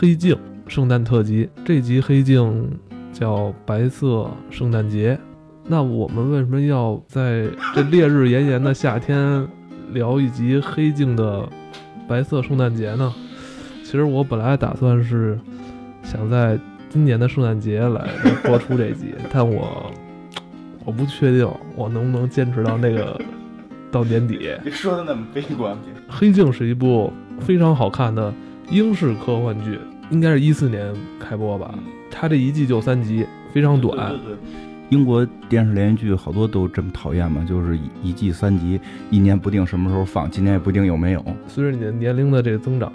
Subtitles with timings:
[0.00, 0.34] 黑镜
[0.66, 2.70] 圣诞特辑，这集黑镜
[3.12, 5.20] 叫白色圣诞节。
[5.66, 9.46] 那我们为什么要在这烈日炎炎的夏天
[9.92, 11.46] 聊一集黑镜的
[12.08, 13.14] 白色圣诞节呢？
[13.84, 15.38] 其实我本来打算是
[16.02, 18.08] 想在今年的圣诞节来
[18.42, 19.92] 播出这集，但我
[20.86, 21.46] 我不确定
[21.76, 23.20] 我能不能坚持到那个
[23.92, 24.38] 到年底。
[24.64, 25.76] 别说的那么悲观。
[26.08, 28.32] 黑镜是一部非常好看的
[28.70, 29.78] 英式科幻剧，
[30.10, 31.74] 应该是一四年开播吧。
[32.10, 34.10] 它这一季就三集，非常短。
[34.10, 34.36] 对对对，
[34.90, 41.24] 英国电视连续剧好多都这么讨厌嘛，就是一一季三集，一年不定什么时候放，今年也不定有没有。
[41.46, 42.92] 随着你的年龄的这个增长，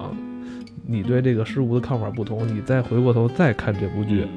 [0.86, 4.28] 你对这个事物的看法不同，你再回过头再看这部剧，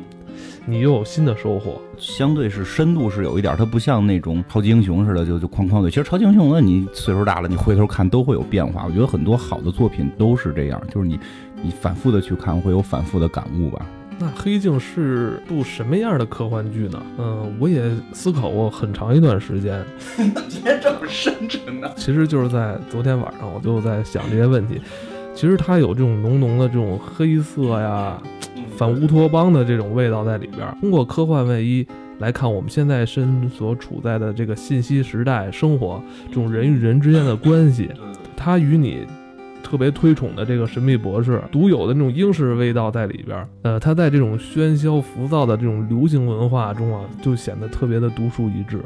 [0.65, 1.81] 你又有新的收获。
[1.99, 5.91] 相对是深度是有一点，它不像那种超级英雄似的，就就哐哐的。
[5.91, 8.85] 其实超级英雄呢，你岁数大了，你回头看都会有变化。
[8.87, 11.19] 我觉得很多好的作品都是这样，就是你
[11.63, 13.85] 你反复的去看，会有反复的感悟吧。
[14.21, 17.01] 那《黑镜》是部什么样的科幻剧呢？
[17.19, 19.81] 嗯，我也思考过很长一段时间。
[20.49, 21.89] 今天这么深沉呢？
[21.97, 24.81] 其实就是在昨天晚上，我就在想这些问题。
[25.35, 28.21] 其实它有这种浓浓的这种黑色呀、
[28.77, 30.67] 反乌托邦的这种味道在里边。
[30.81, 31.87] 通过科幻外衣
[32.19, 37.89] 来看，我们现在身所处在的这个信息时代生活，这种人与人之间的关系，
[38.37, 39.07] 它与你。
[39.63, 48.81] 特别推崇的这个神秘博士独有的那种英式味道在里边，呃，他在这种喧嚣浮躁的这种流行文化中啊，就显得特别的独树一帜。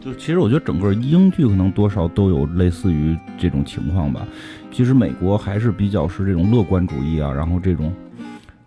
[0.00, 4.26] 就其实我觉得整个英剧可能多少都有类似于这种情况吧。
[4.70, 7.92] 其实美国还是比较是这种乐观主义啊，然后这种。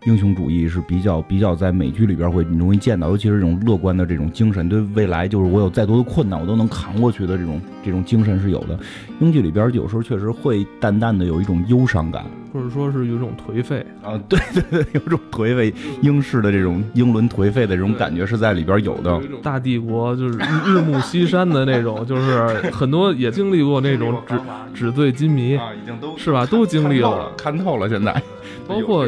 [0.05, 8.79] 英雄主义是比较比较在美剧里边会容易见到，尤其是这种乐观的这种精神，对未来就是我有再多的困难我都能扛过去的这种这种精神是有的。
[9.19, 19.19] 英剧里边有时候确实会淡淡的有一种忧伤感，或者说是有一种颓废啊，对对对， 有种颓废英式的这种英伦颓废的这种感觉是在里边有的。
[19.41, 24.35] 大帝国就是日暮西山的那种，就是很多也经历过那种纸
[24.73, 28.21] 纸醉金迷啊，已经都是吧，都经历了，看透了，现在
[28.67, 29.07] 包括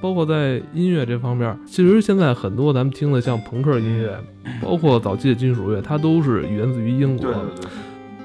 [0.00, 4.18] 包括在音乐这方面，其实现在很多咱们听的像朋克音乐，
[4.62, 7.28] 包括早期的金属乐，它都是源自于英国。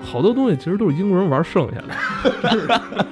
[0.05, 3.05] 好多东西其实都是英国人玩剩下的。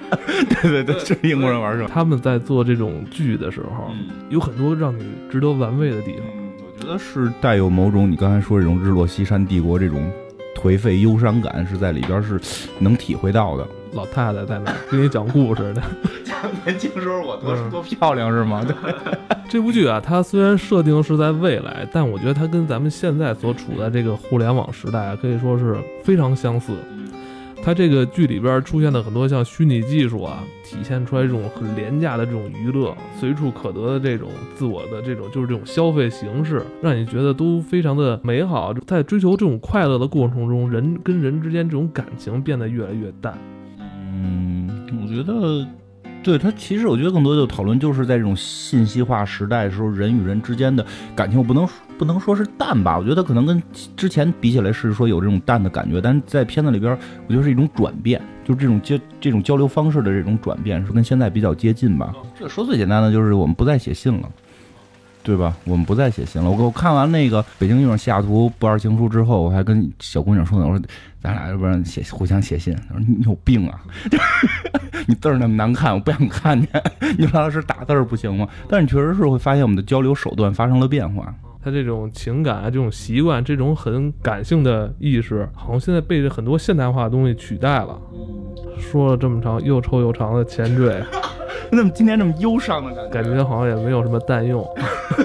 [0.61, 1.87] 对 对对，是英国人玩剩。
[1.87, 3.91] 他们在做这种剧的时候，
[4.29, 6.21] 有很多让你值得玩味的地方。
[6.59, 10.09] 我觉得是带有某种你刚才说这种日落西山帝国这种
[10.55, 12.39] 颓废忧伤感，是在里边是
[12.79, 13.67] 能体会到的。
[13.93, 15.81] 老太太在那给你讲故事的，
[16.23, 18.63] 讲年轻时候我多多漂亮是吗？
[18.63, 18.75] 对。
[19.49, 26.73] 这部剧啊，它虽然设定是在未来，但我觉得它跟咱们现在所处的这个互联网时代可以说是非常相似。
[27.65, 38.73] 它这个剧里边出现的很多像虚拟技术啊，体现出来这种很廉价的这种娱乐，随处可得的这种自我的这种就是这种消费形式，让你觉得都非常的美好。
[38.85, 43.37] 在追求这种快乐的过程中，人跟人之间这种感情变得越来越淡。
[44.23, 44.69] 嗯，
[45.03, 45.67] 我觉得，
[46.23, 51.67] 对他其实我觉得更多就讨论就是在这种信息化时代的时候，人与人之间的感情，我不能
[51.97, 53.61] 不能说是淡吧，我觉得可能跟
[53.97, 56.97] 之前比起来是说有这种淡的感觉，但是在片子里边，
[57.27, 62.13] 我觉得是一种转变，就是这种交这种交流方式的这种转变，是跟现在比较接近吧。
[62.39, 64.29] 这说最简单的就是我们不再写信了。
[65.23, 65.55] 对吧？
[65.63, 66.49] 我们不再写信了。
[66.49, 70.85] 我我看完那个《北京遇上西雅图不二情书》之后，我还跟小姑娘说呢，我说
[71.21, 72.75] 咱俩要不然写互相写信。
[72.89, 73.81] 她说你有病啊，
[75.07, 76.69] 你字儿那么难看，我不想看见。
[77.17, 78.47] 你老师打字儿不行吗？
[78.67, 81.33] 但是你确实是会发现我们的交流手段发生了变化。
[81.63, 87.97] 他这种情感啊，这种习惯，这种很感性的意识，好像现在被很多现代化的东西取代了。
[88.77, 91.01] 说了这么长又臭又长的前缀。
[91.71, 94.67] 那么今天这么忧伤的感觉，感觉好像也没有什么蛋用。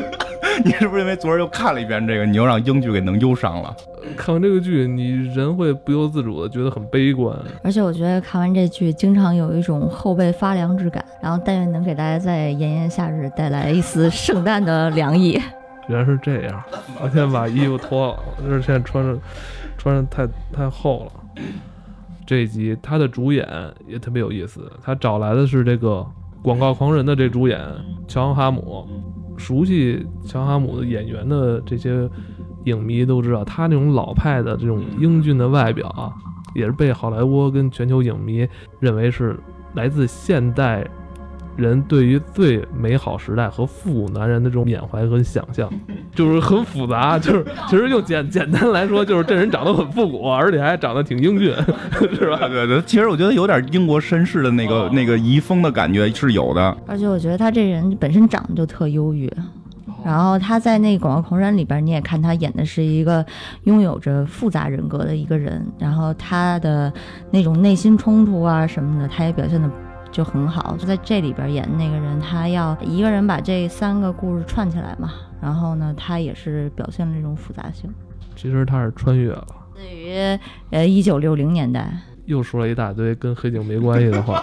[0.64, 3.76] 你是不是因为昨儿又看了一遍这个，你又让英剧给弄忧伤了？
[4.16, 7.36] 看完这个剧，你人会不由自主的觉得很悲观。
[7.62, 11.04] 而且我觉得看完这剧，经常有一种后背发凉之感。
[11.22, 15.40] 然后但愿能给大家在炎炎夏日带来一丝圣诞的凉意。
[15.88, 16.62] 原来是这样，
[17.02, 19.18] 我先把衣服脱了，我这现在穿着
[19.76, 21.42] 穿着太太厚了。
[22.26, 23.46] 这一集他的主演
[23.86, 26.06] 也特别有意思，他找来的是这个。
[26.40, 27.60] 广告狂人的这主演
[28.06, 28.86] 乔恩哈姆，
[29.36, 32.08] 熟悉乔恩哈姆的演员的这些
[32.64, 36.14] 影迷都知道，他那种老派的这种英俊的外表啊，
[36.54, 38.48] 也是被好莱坞跟全球影迷
[38.78, 39.36] 认为是
[39.74, 40.86] 来自现代
[41.58, 45.68] 人对于最美好时代和复古男人的这种缅怀和想象，
[46.14, 47.18] 就是很复杂。
[47.20, 51.52] 就是其实用简简单来说，就是这人长得很复古，而且还长得挺英俊，
[52.14, 52.48] 是吧？
[52.48, 56.76] 对对，其实我觉得有点英国绅士的那个那个遗风的感觉是有的。
[56.86, 59.30] 而且我觉得他这人本身长得就特忧郁。
[60.04, 63.24] 然后他在那个《广告狂人》里边，你也看他演的是一个
[63.64, 66.90] 拥有着复杂人格的一个人，然后他的
[67.32, 69.68] 那种内心冲突啊什么的，他也表现的
[70.10, 70.76] 就很好。
[70.78, 77.88] 就在这里边演的那个人，他要一个人把这三个故事串起来嘛，然后呢，他也是表现了这种复杂性。
[78.36, 79.46] 其实他是穿越了。
[79.74, 80.38] 对于
[80.70, 81.92] 呃一九六零年代，
[82.26, 84.42] 又说了一大堆跟黑镜没关系的话。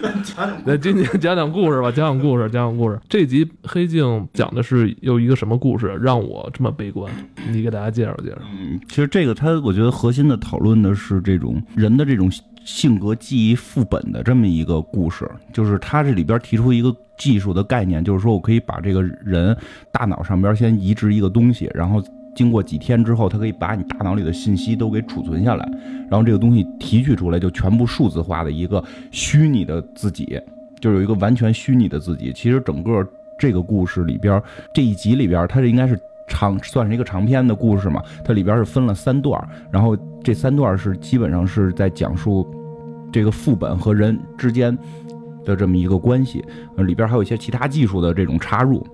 [0.64, 2.98] 那，今天讲讲故事吧，讲讲故事，讲讲故事。
[3.08, 7.12] 这集《黑镜》讲的是又一个什么故事，让我这么悲观？
[7.50, 8.38] 你给大家介绍介绍。
[8.56, 12.30] 嗯，其实这个它，我觉得核心的讨论的是这种人的这种
[12.68, 15.26] 性格记忆副本的这么一个故事。
[15.52, 19.56] 就是它这里边提出一个技术的概念，就是说我可以把这个人
[19.90, 22.02] 大脑上边先移植一个东西，然后。
[22.34, 25.68] 经过几天之后，它可以把你大脑里的信息都给储存下来，
[26.08, 30.40] 然后这个东西提取出来就全部数字化的一个虚拟的自己，
[30.78, 32.32] 就有一个完全虚拟的自己。
[32.32, 33.04] 其实整个
[33.36, 34.40] 这个故事里边，
[34.72, 35.98] 这一集里边，它这应该是
[36.28, 38.00] 长，算是一个长篇的故事嘛。
[38.24, 39.42] 它里边是分了三段，
[39.72, 42.46] 然后这三段是基本上是在讲述
[43.10, 44.76] 这个副本和人之间
[45.44, 46.44] 的这么一个关系，
[46.76, 48.86] 里边还有一些其他技术的这种插入。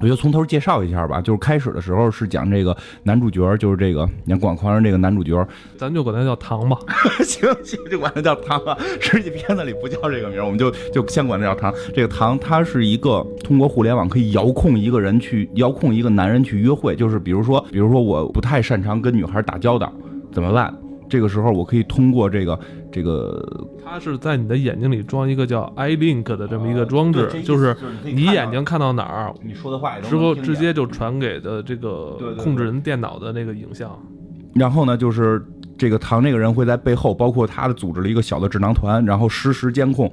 [0.00, 5.46] 我就从头介绍一下吧，就是开始的时候是讲这个男主角，就是这个演《广狂人》这个男主角，
[5.76, 6.76] 咱就管他叫唐吧。
[7.22, 8.76] 行行，就管他叫唐吧。
[9.00, 11.72] 实际片子里不叫这个名，我们就就先管他叫唐。
[11.94, 19.92] 这个唐，他是一个通过互联网可以遥控一个人去遥控一个男人去约会，就是比如说，比如说我不太擅长跟女孩打交道，
[20.32, 20.74] 怎么办？
[21.12, 22.58] 这个时候我可以通过这个
[22.90, 33.94] 这个，它是在你的眼睛里装一个叫 iLink 的这么一个装置，就是你眼睛看到哪儿，你说的话之后直接就传给的这个控制人电脑的那个影像。
[34.54, 35.44] 然后呢，就是
[35.76, 40.10] 这个唐这个人会在背后，包括他的组织了一个小的智囊团，然后实时监控。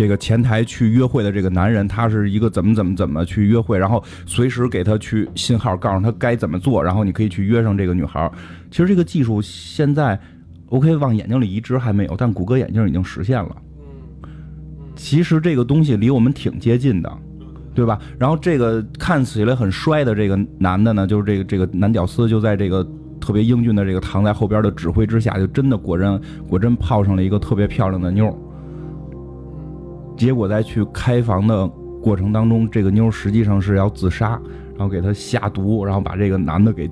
[0.00, 8.32] 这个前台去约会的这个男人，他是一个怎么怎么怎么去约会，然后随时给他去信号，告诉他该怎么做，然后你可以去约上这个女孩。
[8.70, 10.18] 其实这个技术现在
[10.70, 13.54] ，OK，往眼睛里移植还没有，但谷歌眼镜已经实现了。
[14.96, 17.18] 其实这个东西离我们挺接近的，
[17.74, 18.00] 对吧？
[18.18, 22.82] 然后这个看起来很衰的这个男的呢，就是这个这个男屌丝，就在这个
[23.20, 26.18] 特别英俊的这个躺在后边的指挥之下，就真的果真
[26.48, 28.34] 果真泡上了一个特别漂亮的妞。
[30.20, 31.66] 结果在去开房的
[32.02, 34.38] 过程当中，这个妞实际上是要自杀，
[34.76, 36.86] 然后给他下毒，然后把这个男的给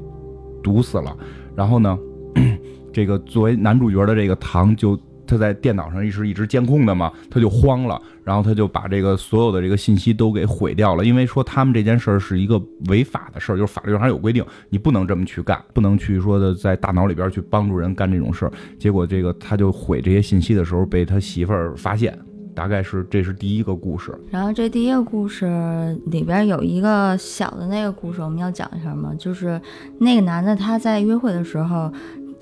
[0.63, 1.15] 毒死了。
[1.55, 1.99] 然后呢，
[2.91, 12.59] 这个作为男主角的这个唐就他在电脑上一直一直监控的嘛，他就慌了，然后他就把这个所有的这个信息都给毁掉了，因为说他们这件事儿是一个
[12.89, 18.53] 违法的事儿，就是法律上有规定，你不能这么去干，不能去说的在大脑里边去帮助人干这种事儿。
[18.79, 22.19] 结果这个他就毁这些信息的时候被他媳妇儿发现。
[22.59, 29.15] 大概是这是第一个故事，然后这第一个故事里边有一个小的那个故事，我们要讲一下吗？
[29.17, 29.61] 就是
[30.01, 31.89] 那个男的他在约会的时候，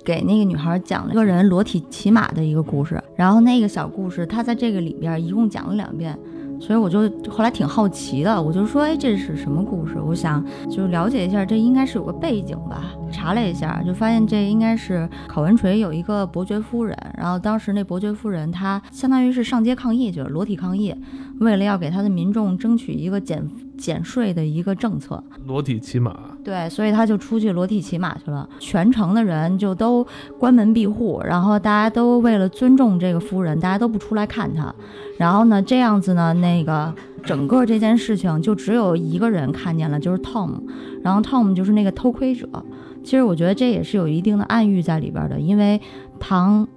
[0.02, 6.18] 给那个女孩讲了一个人裸体骑马的一个故事，然后那个小故事他在这个里边一共讲了两遍。
[6.60, 9.98] 所以我就后来挺好奇的，我就说，哎，这是什么故事？
[10.00, 12.84] 我想就了解一下，这应该是有个背景吧。
[13.12, 20.94] 查了一下，就发现这应该是考文垂有一个伯爵夫人，然后当时那伯爵夫人她相当于是上街抗议，就是裸体抗议，
[21.40, 23.48] 为了要给他的民众争取一个减
[23.78, 26.35] 减税的一个政策，裸体骑马。
[26.46, 30.06] 对，所以他就出去裸体骑马去了，全城的人就都
[30.38, 34.72] 关门闭户，然后大家都为了尊重这个夫人，大家都不出来看他。
[35.18, 40.52] 然后呢，这样子呢，那个整个这件事情就只有一个人看见了，就是 Tom。
[41.02, 42.48] 然后 Tom 就是那个偷窥者。
[43.02, 45.80] 其实我觉得这也是有一定的暗喻在里边的，因为
[46.20, 46.68] 唐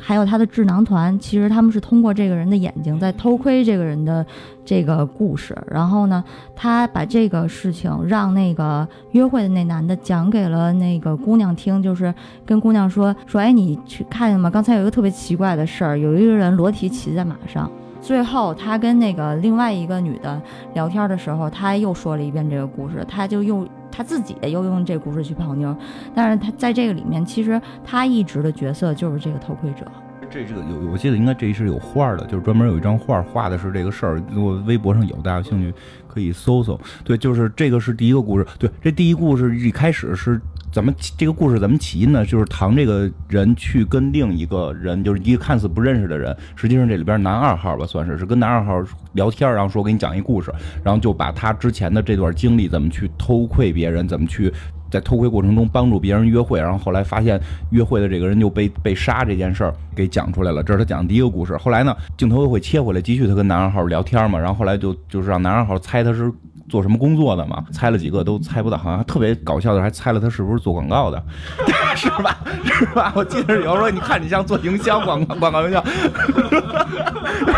[0.00, 4.24] 还有他的智囊团，其实他们是通过这个人的眼睛在偷窥这个人的
[4.64, 5.56] 这个故事。
[5.68, 6.22] 然后呢，
[6.54, 14.48] 他把这个事情让那个约会的那男的讲给了那个姑娘听，就是跟姑娘说说，哎，你去看见吗？
[14.50, 17.70] 刚才有一个特别奇怪的事儿，有一个人裸体骑在马上。
[18.00, 20.40] 最后，他跟那个另外一个女的
[20.74, 25.74] 聊天的时候，他又说了一遍这个故事，他就又他自己又用这故事去泡妞。
[26.14, 29.86] 但是他在这个里面，其实他一直的角色就是这个偷窥者。
[30.30, 34.22] 这这个有，我记得应该这是有画的，就是专门有一张画画的是这个事儿。
[34.30, 35.72] 如果微博上有，大家有兴趣
[36.06, 36.78] 可以搜搜。
[37.04, 38.46] 对，就是这个是第一个故事。
[38.58, 40.40] 对，这第一故事一开始是
[40.72, 42.24] 怎么这个故事怎么起因呢？
[42.26, 50.52] 就是唐这个人去跟另一个人，就是一个看似不认识的人，实际上这里边男二号吧，算是是跟男二号聊天，然后说给你讲一故事，
[50.82, 54.52] 然后就把他之前的这段经历，怎么去偷窥别人，怎么去。
[54.96, 57.38] 在偷窥过程中帮助别人约会，然后后来发现
[57.70, 61.54] 约会的这个人就被被杀这件事儿给讲出来了，这是他讲的第一个故事。
[61.58, 66.32] 后来呢，镜头又会切回来，继续他跟男二号聊天嘛，然后后来就就是让男二号猜他是。
[66.68, 67.64] 做什么工作的嘛？
[67.72, 71.22] 猜了几个都猜不到，好像特别搞笑的，还猜了他是不是做广告的，
[71.96, 72.38] 是吧？
[72.64, 73.12] 是吧？
[73.16, 75.84] 我记得有人说，你看你像做营销广告， 广告营销。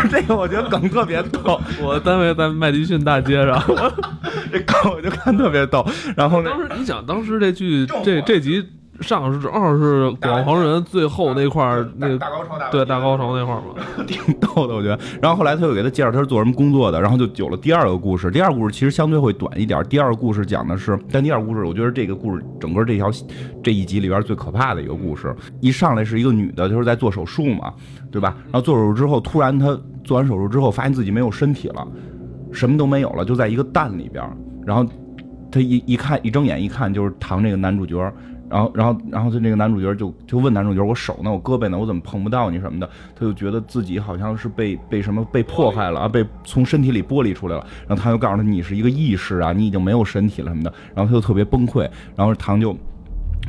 [0.09, 1.59] 这个我觉得梗特别逗。
[1.81, 3.61] 我单位在麦迪逊大街上，
[4.51, 5.85] 这梗我就看特别逗。
[6.15, 8.65] 然后当时你想，当时这剧这这集。
[9.01, 14.99] 上是正好是广黄人最后那块儿，那大高潮，对大高潮那块儿嘛，挺逗的，我觉得。
[15.21, 18.29] 然后后来他又给他介绍他是做什么工作的，然后就有了第二个故事。
[18.31, 19.83] 第二个故事其实相对会短一点。
[19.89, 23.09] 第二个故事讲的是，但第二个故事我觉得这个故事整个这条
[23.63, 25.35] 这一集里边最可怕的一个故事。
[25.61, 27.73] 一上来是一个女的，就是在做手术嘛，
[28.11, 28.35] 对吧？
[28.45, 29.67] 然后做手术之后，突然她
[30.03, 31.87] 做完手术之后，发现自己没有身体了，
[32.51, 34.23] 什么都没有了，就在一个蛋里边。
[34.65, 34.85] 然后
[35.51, 38.11] 她一一看，一睁眼一看，就是唐这个男主角。
[38.49, 41.31] 然后，然后，然后他那个男主角就就问男主角：“我手呢？
[41.31, 41.77] 我胳膊呢？
[41.77, 47.65] 我怎么碰不到你什么的？”他就觉得自己好像是被被什么被迫害了啊，被从身体里剥离出来了。
[47.87, 51.87] 然后他又告诉他：“你是一个意识啊，你已经没有身体了什么的。”然后他就特别崩溃。
[52.15, 52.75] 然后唐就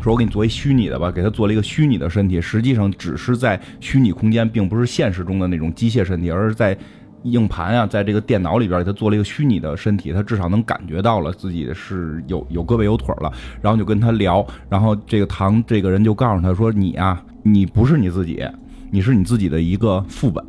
[0.02, 6.76] 说：“我给你做一虚拟的吧，给他做了一个虚拟的身体，实际上只是在虚拟空间，并不是现实中的那种机械身体，而是在。”
[7.24, 13.30] 硬盘啊，在这个电脑里边给他做了一个虚拟的身体，他至少能感觉到了自己是有有胳膊有腿了。
[13.60, 18.42] 然后就跟他聊，然后这个唐这个人就告诉他说：“你啊，你不是你自己，
[18.90, 20.44] 你是你自己的一个副本，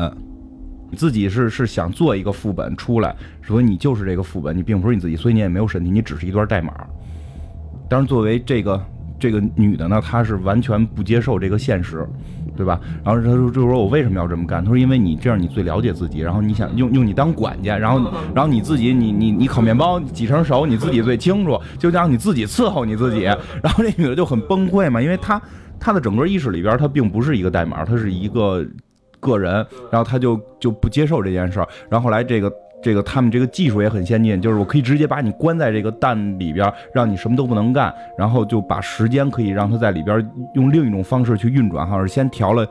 [0.89, 6.73] 你自己是是想做一个副本出来，所以你就是这个副本，你并不是你自己，所以你也没有身体，你只是一段代码。
[7.89, 8.81] 当然，作为这个
[9.19, 12.07] 这个女的呢，她是完全不接受这个现实。”
[12.55, 12.79] 对吧？
[13.03, 16.19] 然后他说：“就说我为什么要这么干？”他说：“因为你这样，你最了解自己。
[16.19, 21.59] 然后你想用用你当管家，然后然后你自己，你你你烤面包几成熟，你自己最清楚。
[21.79, 23.21] 就让你自己伺候你自己。
[23.21, 25.41] 然后这女的就很崩溃嘛，因为她
[25.79, 28.65] 她的整个意识里边，她并不是一个代码，她是一个
[29.19, 29.65] 个人。
[29.91, 31.67] 然后她就就不接受这件事儿。
[31.89, 32.51] 然后后来这个。
[32.81, 42.67] 这个他们这个技术也很先进，就是我可以直接把你关在这个蛋里边，让你什么都不能干，然后就把时间可以让它在里边用另一种方式去运转，好像是先调了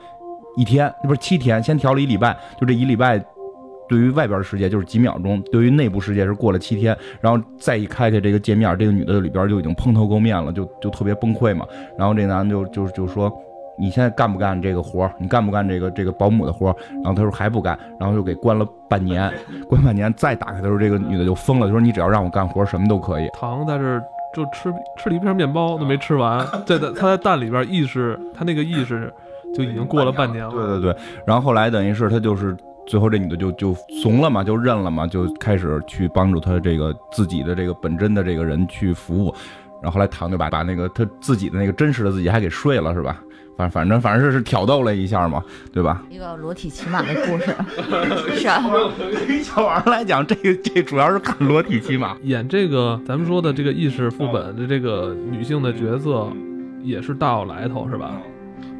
[0.56, 3.22] 一天，不是七天，先调了一礼拜，就这一礼拜，
[3.88, 11.64] 对于外边的世界就是几秒钟，对于内部世界是过了七天，然后再一开开这个界面，这个女的里边就已经蓬头垢面了，就就特别崩溃嘛，
[11.96, 13.32] 然后这男的就就就说。
[13.80, 19.32] 你现在干不干这个活你干不干这个这个保姆的活然后他说还不干，然后就给关了半年，
[19.68, 23.28] 关半年再打开的时候，这个女的就疯了，就说你只要让我干活，什么都可以。
[23.32, 23.98] 糖在这
[24.34, 29.12] 就吃吃了一片面包都没吃完，在在他在蛋里边意识，他那个意识
[29.56, 30.52] 就已经过了半年了。
[30.52, 32.56] 对对对，然后后来等于是他就是
[32.86, 39.34] 最后这女的就就怂了嘛，就认了嘛，就开始去帮助他这个自己的这个本真的这个人去服务，
[39.82, 43.20] 然后后来唐就把把那个他自己的那个真实的自己还给睡了，是吧？
[43.60, 46.02] 反反正反正是是挑逗了一下嘛，对吧？
[46.08, 47.54] 一个裸体骑马的故事，
[48.34, 48.62] 是啊。
[49.26, 52.16] 对小王来讲，这个这主要是看裸体骑马。
[52.22, 56.28] 演这个咱们说的这个意识副本的这个女性的角色，
[56.82, 58.12] 也是大有来头，是吧？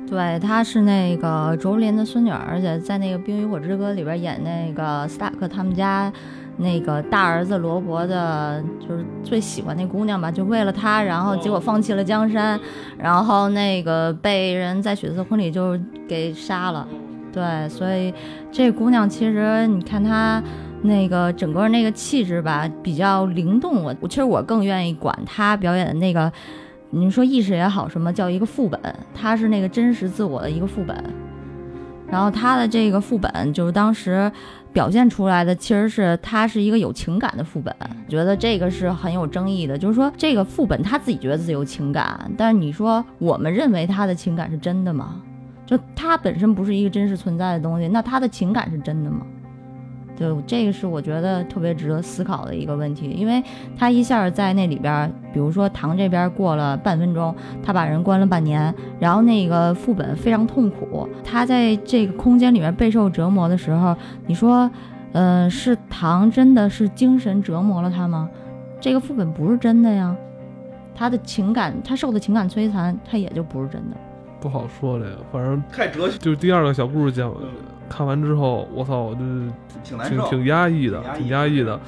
[0.09, 6.13] 对，她是那个卓别林的孙女，而且在那个《冰与火之歌》里边演那个斯塔克他们家。
[6.63, 12.61] 那个大儿子罗伯的，就是最喜欢那姑娘吧，就为了她，然后结果放弃了江山，
[12.99, 16.87] 然后那个被人在血色婚礼就给杀了。
[17.33, 18.13] 对，所以
[18.53, 20.43] 这姑娘其实你看她
[20.83, 23.83] 那个整个那个气质吧，比较灵动。
[23.83, 26.31] 我其实我更愿意管她表演的那个，
[26.91, 28.79] 你说意识也好，什么叫一个副本，
[29.15, 30.95] 她是那个真实自我的一个副本。
[32.07, 34.31] 然后她的这个副本就是当时。
[34.73, 37.75] 表现出来的其实是他是一个有情感的副本，
[38.09, 39.77] 觉得这个是很有争议的。
[39.77, 45.21] 就是说，这个副本他自己觉得自己有情感，但是你说我们认为他的情感是真的吗？
[45.67, 49.27] 就他本身不是一个真实存在的东西，那他的情感是真的吗？
[50.21, 53.43] 就这个是我觉得特别值得思考的一个问题，因为
[53.75, 63.97] 他一下在那里边，比如说唐这边过了半分钟，他把人关了半年，然后那个副本非常痛苦，他在这个空间里面备受折磨的时候，
[64.27, 64.71] 你说，
[65.13, 68.29] 呃，是唐真的是精神折磨了他吗？
[68.79, 70.15] 这个副本不是真的呀，
[70.95, 73.97] 他的情感，他受的情感摧残，他也就不是真的。
[74.39, 77.33] 不好说了呀，反正太哲学，就是第二个小故事讲，
[77.91, 79.21] 看完之后，我操，我就
[79.83, 81.79] 挺挺压抑的，挺压抑的。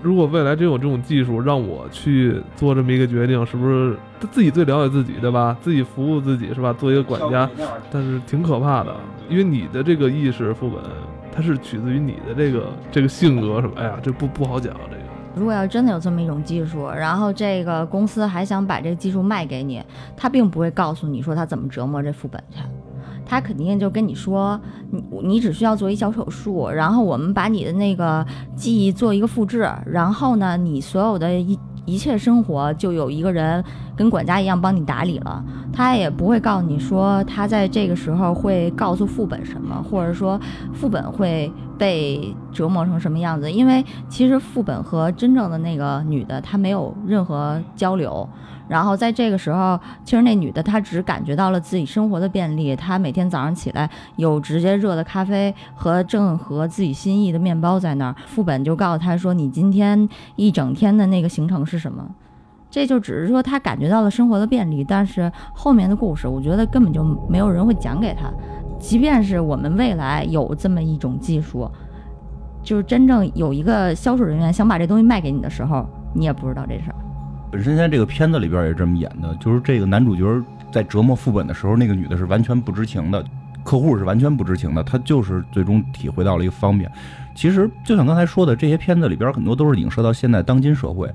[0.00, 5.56] 如果未来真有这种技术，让我去做这么一个决定，是不是他自己最了解自己，对吧？
[5.60, 6.72] 自己服务自己，是吧？
[6.72, 7.48] 做一个管家，
[7.90, 8.92] 但是挺可怕的，
[9.28, 10.80] 因为你的这个意识副本，
[11.30, 13.74] 它是取自于你的这个这个性格什么？
[13.76, 15.02] 哎呀，这不不好讲这个。
[15.36, 19.80] 如果要真的有这么一种技术，然后这个公司还想把这个技术卖给你，
[20.16, 22.58] 他并不会告诉你说他怎么折磨这副本去。
[23.32, 24.60] 他肯定就跟你说，
[24.90, 28.22] 你你只需要做一小手术，然后我们把你的那个
[28.54, 33.64] 记忆做一个复制，然后呢，你所有的一一切生活就有一个人
[33.96, 35.42] 跟管家一样帮你打理了。
[35.72, 40.38] 他也不会告诉你说他在这个时候会告诉副本什么，或者说
[40.74, 48.28] 副本会被折磨成什么样子，因为其实副本和真正的那个女的她没有任何交流。
[48.72, 58.16] 然后在这个时候，其实那女的她只感觉到了自己生活的便利，她每天早上起来有直接热的咖啡和正合自己心意的面包在那儿。
[58.24, 62.02] 副本就告诉她说：“你今天一整天的那个行程是什么？”
[62.70, 68.32] 这就只是说她感觉到了生活的便利，但是后面的故事，我觉得根本就没有人会讲给她。
[68.78, 71.70] 即便是我们未来有这么一种技术，
[72.62, 76.96] 就是真正有一个销售人员想把这东西卖给你的时候，你也不知道这事儿。
[77.52, 80.42] 本身在这个片子里边也这么演的，就是这个男主角
[80.72, 83.22] 在折磨副本的时候，那个女的是完全不知情的，
[83.62, 86.90] 客户是完全不知情的，他就是最终体会到了一个方便。
[87.34, 91.12] 其实就像刚才说的，这些片子里边很多都是影射到现在当今社会。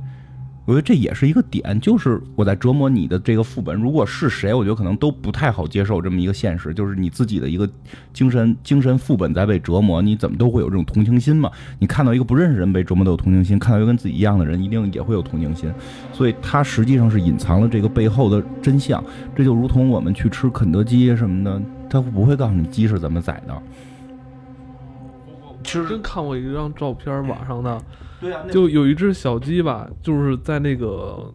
[0.68, 3.74] 我觉得这也是一个点，就是我在折磨你的这个副本。
[3.74, 7.68] 如果是谁，我觉得可能都不太好接受这么一个现实，就是你自己的一个
[8.12, 11.50] 精神精神副本在被折磨，你怎么都会有这种同情心嘛？
[11.80, 15.74] 你看到一个不认识人被折磨都有同情心，看到一个跟自己一样的人，一定也会有同情心。
[16.12, 19.02] 所以它实际上是隐藏了这个背后的真相。
[19.34, 23.58] 这就如同我们去吃肯德基什么的，他不会告诉你鸡是怎么宰的。
[25.64, 27.82] 其实真看过一张照片，网上的。
[28.20, 31.34] 对啊，就有一只小鸡吧，就是在那个，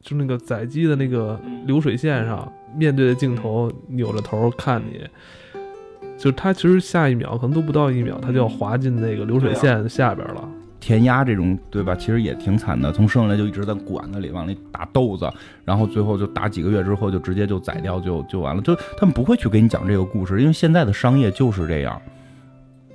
[0.00, 5.00] 就那个宰鸡的那个流水线上，面对着镜头，扭着头看你，
[6.16, 10.48] 就它其实下一秒可能都不到一秒，它就要滑进那个流水线下边了。
[10.80, 11.92] 填鸭这种，对吧？
[11.96, 15.28] 其实也挺惨的，从生下来就一直在管子里往里打豆子，
[15.64, 18.62] 然后最后就打几个月之后就直接就宰掉就就完了。
[18.62, 22.00] 就他们不会去给你讲这个故事，因为现在的商业就是这样。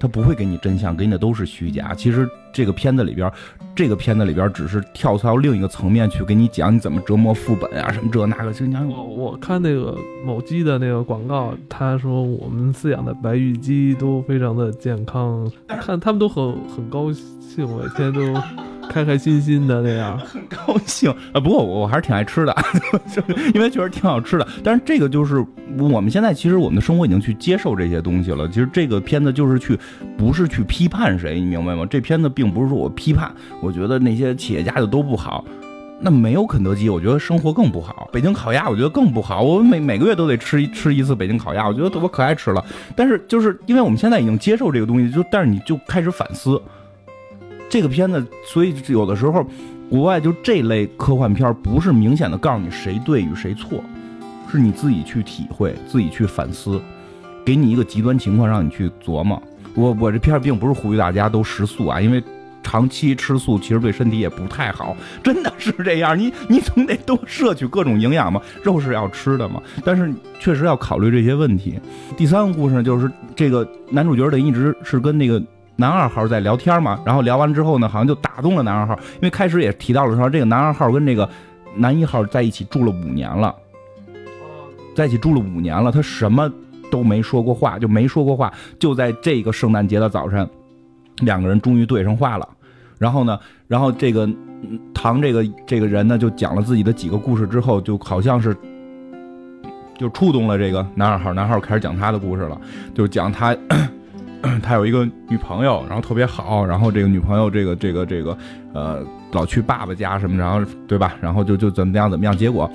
[0.03, 1.93] 他不会给你真相，给你的都是虚假。
[1.95, 3.31] 其实这个片子里边，
[3.73, 8.51] 这个片子里边只是跳到另一个层面去给你讲你怎么折磨副本啊，什么这那个。
[8.51, 18.19] 就讲我我看那个某鸡的那个广告，他说我们饲养的白玉鸡都非常的健康， 看他们都很很高兴，每天都。
[18.91, 21.39] 开开心心的那样， 很高兴啊！
[21.39, 22.55] 不过我我还是挺爱吃的，
[23.53, 24.47] 因为确实挺好吃的。
[24.63, 25.43] 但是这个就是
[25.77, 28.47] 我们现在其实我们的生活已经去接受这些东西了。
[28.47, 29.77] 其实这个片子就是去，
[30.17, 31.85] 不是去批判谁，你明白吗？
[31.89, 35.43] 这片子并不是说我批判，我觉得那些企业家就都不好。
[36.05, 38.09] 那没有肯德基，我觉得生活更不好。
[38.11, 39.41] 北京烤鸭，我觉得更不好。
[39.41, 42.63] 我每每个月都得吃一吃一次北京烤鸭，我觉得我可爱吃了。
[42.93, 46.61] 但是就是因为我们现在已经接受这个东西，就但是你就开始反思。
[47.73, 49.43] 这个片子，所以有的时候，
[49.89, 53.83] 国外就这类科幻片不是明显的告诉你谁对与谁错，
[54.47, 56.79] 是你自己去体会、自己去反思，
[57.43, 59.41] 给你一个极端情况让你去琢磨。
[59.73, 62.23] 我我这片并不是呼吁大家都食素啊，因为
[62.61, 66.13] 长期吃素其实对身体也不太好，真的是这样。
[66.19, 71.79] 你你总得多摄取各种营养嘛，肉是要吃的嘛，但是确实要考虑这些问题。
[72.15, 75.43] 第三个故事呢，就是这个男主角得一直是跟那个。
[75.75, 81.27] 男二号在聊天嘛，然后聊完之后呢，好像就打动了男二号，因为开始也提到了说，这个男二号跟这个
[81.75, 83.53] 男一号在一起住了五年了，
[84.95, 86.47] 在一起住了五年了，他什么
[86.91, 90.47] 都没说过话，就没说过话，就在这个圣诞节的早晨，
[91.21, 92.47] 两个人终于对上话了。
[92.99, 94.29] 然后呢，然后这个
[94.93, 98.55] 唐这个这个人呢，就讲了自己的几个故事之后，就好像是
[99.97, 102.61] 就触动了这个男二号，男二号开始讲他的故事了，
[102.93, 103.57] 就是讲他。
[104.61, 108.37] 他有一个女朋友，然后特别好，然后这个女朋友这个这个这个，
[108.73, 109.01] 呃，
[109.31, 111.15] 老去爸爸家什么，然后对吧？
[111.21, 112.69] 然后就就怎么样怎么样，结果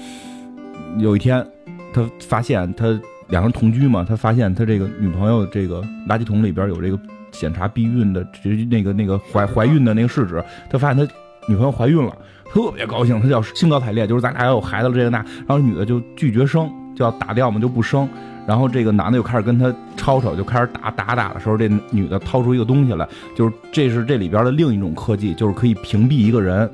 [0.99, 1.47] 有一天
[1.93, 6.99] 他发现他两人同居嘛，他发现他这个女朋友这个垃圾桶里边有这个
[7.31, 11.13] 检查避孕的，这那个那个怀怀孕的那个试纸，他发现他
[11.47, 12.17] 女朋友怀孕了，
[12.51, 18.09] 特别高兴，他叫兴高采烈，就是咱俩要有孩子了这个那，然后女的就拒绝生，就要打掉嘛，就不生。
[18.49, 23.07] 然后这个男的又开始跟他吵吵，就开始打打打的时候，这女的掏出一个东西来，
[23.37, 26.69] 就是这是这里边的另一种科技，就是可以屏蔽一个人。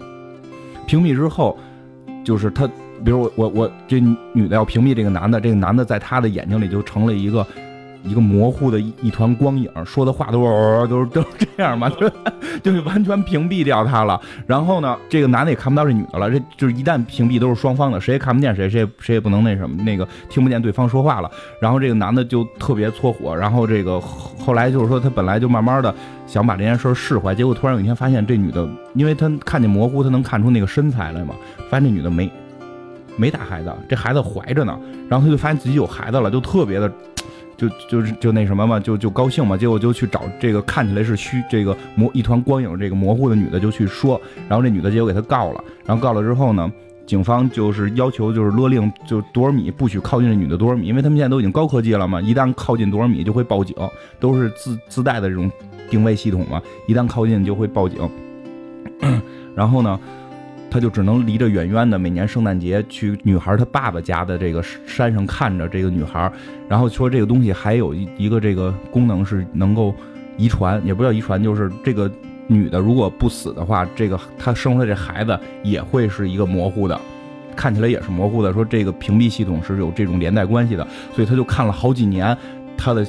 [0.87, 1.59] 屏蔽之后，
[2.25, 2.65] 就是他
[3.05, 4.01] 比如我我我这
[4.33, 7.45] 女的要屏蔽这个男的，这个男的在他的眼睛里就成了一个。
[8.05, 12.09] 一个模糊的一一团光影，说的话都是都是都是这样嘛，就
[12.63, 14.21] 就完全屏蔽掉他了。
[14.47, 21.31] 然后呢，这个男的也看不到这女的了，这就是一旦屏蔽都是双方的，谁也看不见谁，谁也谁也不能那什么，那个听不见对方说话了。
[21.61, 25.95] 然后这个男的就特别搓火，然后这个后来就是说他本来就慢慢的
[26.27, 31.35] 想把这件事释怀，结果突然有一天发现这女的，因为他看见模糊，他能看出那个身材来嘛，
[31.71, 32.31] 发现这女的没
[33.17, 36.93] 没打孩子，这孩子怀着呢，然后他就发现自己有孩子了，就特别的。
[37.57, 46.71] 就就是就那什么嘛，就就高兴嘛，结果就去找这个看起来是虚这个模一团光影这个模糊的女的就去说，然后这女的结果给他告了，然后告了之后呢，
[47.07, 53.75] 警方就是要求就是勒令就多少米不许靠近这女的多少米，因为他们现在都已经高科技了嘛，一旦靠近多少米就会报警，
[54.19, 55.51] 都是自自带的这种
[55.91, 57.99] 定位系统嘛，一旦靠近就会报警，
[59.55, 59.99] 然后呢。
[60.75, 66.29] 他就只能离着远远的，每年圣诞节去女孩她爸爸家的这个山上看着这个女孩，
[66.69, 69.95] 然后说这个东西还有一一个这个功能是能够
[70.37, 72.11] 遗传，也不叫遗传，就是这个
[72.49, 77.01] 女的如果不死的话，这个她生出来这孩子也会是一个模糊的，
[77.55, 78.53] 看起来也是模糊的。
[78.53, 80.85] 说这个屏蔽系统是有这种连带关系的，
[81.15, 82.37] 所以他就看了好几年
[82.77, 83.07] 他的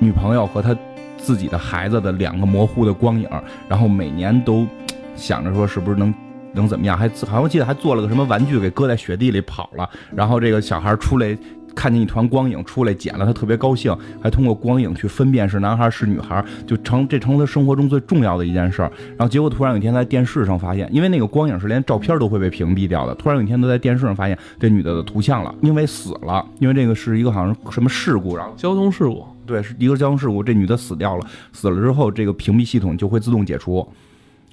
[0.00, 0.76] 女朋友和他
[1.16, 3.28] 自己的孩子的两个模糊的光影，
[3.68, 4.66] 然后每年都
[5.14, 6.12] 想着说是不是能。
[6.54, 6.96] 能怎么样？
[6.96, 9.88] 还好像记得还做了个什么玩具，给搁在雪地里跑了。
[10.14, 11.36] 然后这个小孩出来，
[11.74, 18.90] 看见一团光影出来捡了，他特别高兴，还通过光影去分辨是男孩是女孩，就成这成了他生活中最重要的一件事儿。
[19.16, 23.14] 然后结果突然有一天在电视上发现，因为那个光影是连照片都会被屏蔽掉的。
[23.14, 33.86] 突然有一天都在电视上发现这女的的图像了，因为死了，因为这个是一个好像什么事故，然后交通事故，对，是一个交通事故，这女的死掉了，死了之后这个屏蔽系统就会自动解除。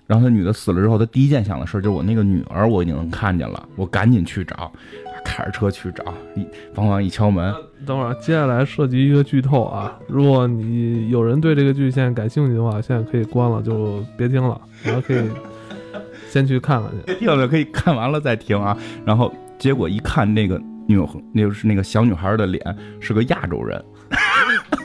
[0.07, 4.71] 然后他女的死了之后，他第一件想的事就是我那个女儿我已经能看见了，我赶紧去找，
[5.23, 6.03] 开着车去找，
[6.35, 7.53] 一往往一敲门，
[7.85, 15.23] 等会儿接下来涉及一个剧透啊，如果你有人对这个剧现在感兴趣的话，现在可以关了，就别听了，然后可以
[16.29, 18.77] 先去看看去，别听了可以看完了再听啊。
[19.05, 22.61] 然后结果一看那个女，那就是那个小女孩的脸
[22.99, 23.83] 是个亚洲人。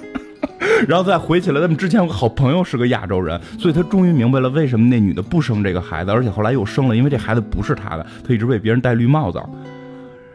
[0.86, 9.40] 然后再回起来，他们之前有个好朋友是个亚洲人，所以他终于明白了为什么那女的不生这个孩子，而且后来又生了，因为这孩子不是他的，他一直被别人戴绿帽子，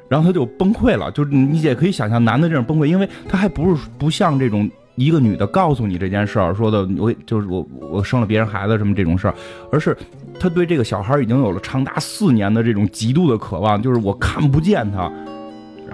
[0.10, 1.12] 然后他就崩溃了。
[1.12, 9.36] 就是你也可以想象男的这种崩溃，因为他还不是不像这种一个女的告诉你这件事儿说的，我就是我我生了别人孩子什么这种事儿，
[9.72, 9.96] 而是
[10.40, 15.12] 他对这个小孩已经有了长达四年的这种极度的渴望，就是我看不见他。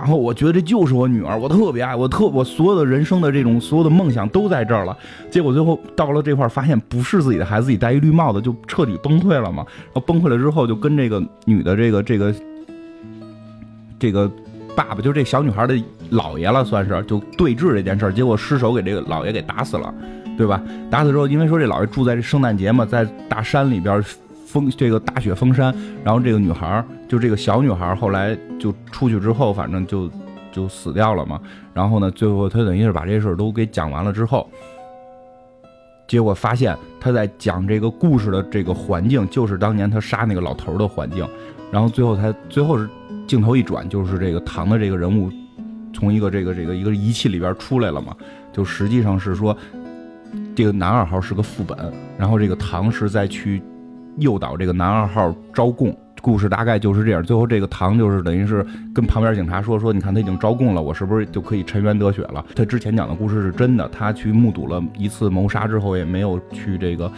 [0.02, 4.98] 然后我觉得这就是我女儿，我特别爱，我特我所有的人生的这种所有的梦想都在这儿了。
[5.30, 9.64] 结果最后到了这块儿，发现不是自己的孩子，自己戴一绿帽子，就彻底崩溃了嘛。
[9.94, 12.34] 然后崩溃了之后，就跟这个女的这个这个
[14.00, 14.28] 这个
[14.76, 15.76] 爸爸，就这小女孩的
[16.12, 18.12] 姥爷了，算是就对峙这件事儿。
[18.12, 19.94] 结果失手给这个姥爷给打死了，
[20.36, 20.60] 对吧？
[20.90, 24.04] 打死之后，因为说这姥爷住在这圣诞节嘛，在大山里边。
[24.52, 30.10] 封这个大雪封山，然后这个女孩就这个小女孩后来就出去之后，反正就
[30.50, 31.38] 就死掉了嘛。
[31.74, 34.50] 然后呢，最后他等于是把这事都给讲完了之后，
[36.08, 41.28] 结果发现他在讲这个故事的这个环境，就是当年他杀那个老头的环境。
[41.69, 42.89] 然后最后她最后是
[43.28, 45.30] 镜头一转，就是这个唐的这个人物
[45.93, 48.15] 从一个这个这个一个仪器里边出来了嘛。
[48.54, 49.54] 就实际上是说，
[50.56, 51.78] 这个男二号是个副本，
[52.17, 53.62] 然后这个唐是在去。
[54.17, 57.21] 诱导这个男二号招供，故事大概就是这样。
[57.23, 62.45] 最后这个唐就是等于是跟旁边警察说说，你看他已经招供了，我是不是就可以沉冤得雪了？
[62.55, 67.12] 他之前讲的故事是真的，他去目睹了一次谋杀之后，也没有去这个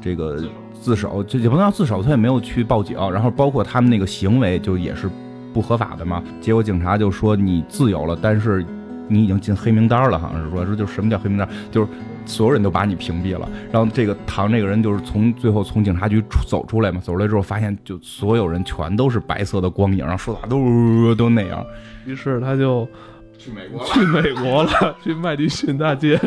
[0.00, 0.42] 这个
[0.80, 2.96] 自首，就也不能叫自首，他也没有去报警。
[3.10, 5.08] 然后包括他们那个行为就也是
[5.54, 6.22] 不合法的嘛。
[6.40, 8.64] 结果警察就说你自由了，但是
[9.08, 11.88] 你已经进黑名单了，好像是说说就什么叫黑名单，就是。
[12.30, 21.66] 所有人都把你屏蔽了，然后这个唐这个人就是从最后从警察局走出来嘛，走出来之后发现就所有人全都是白色的光影，然后说话都都那样，
[22.06, 22.88] 于是他就
[23.36, 26.18] 去美国去美国了，去麦迪逊大街。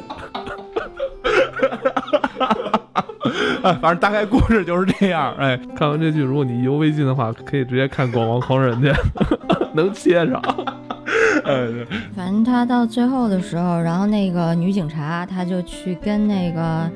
[3.63, 5.33] 反正大概故事就是这样。
[5.37, 8.93] 哎，看完这剧，如果你邮微信的话，可以直接看《广王狂人》去，
[9.73, 10.41] 能接上。
[12.15, 16.89] 反正他到最后的时候，然后那个女警察，她就去跟那个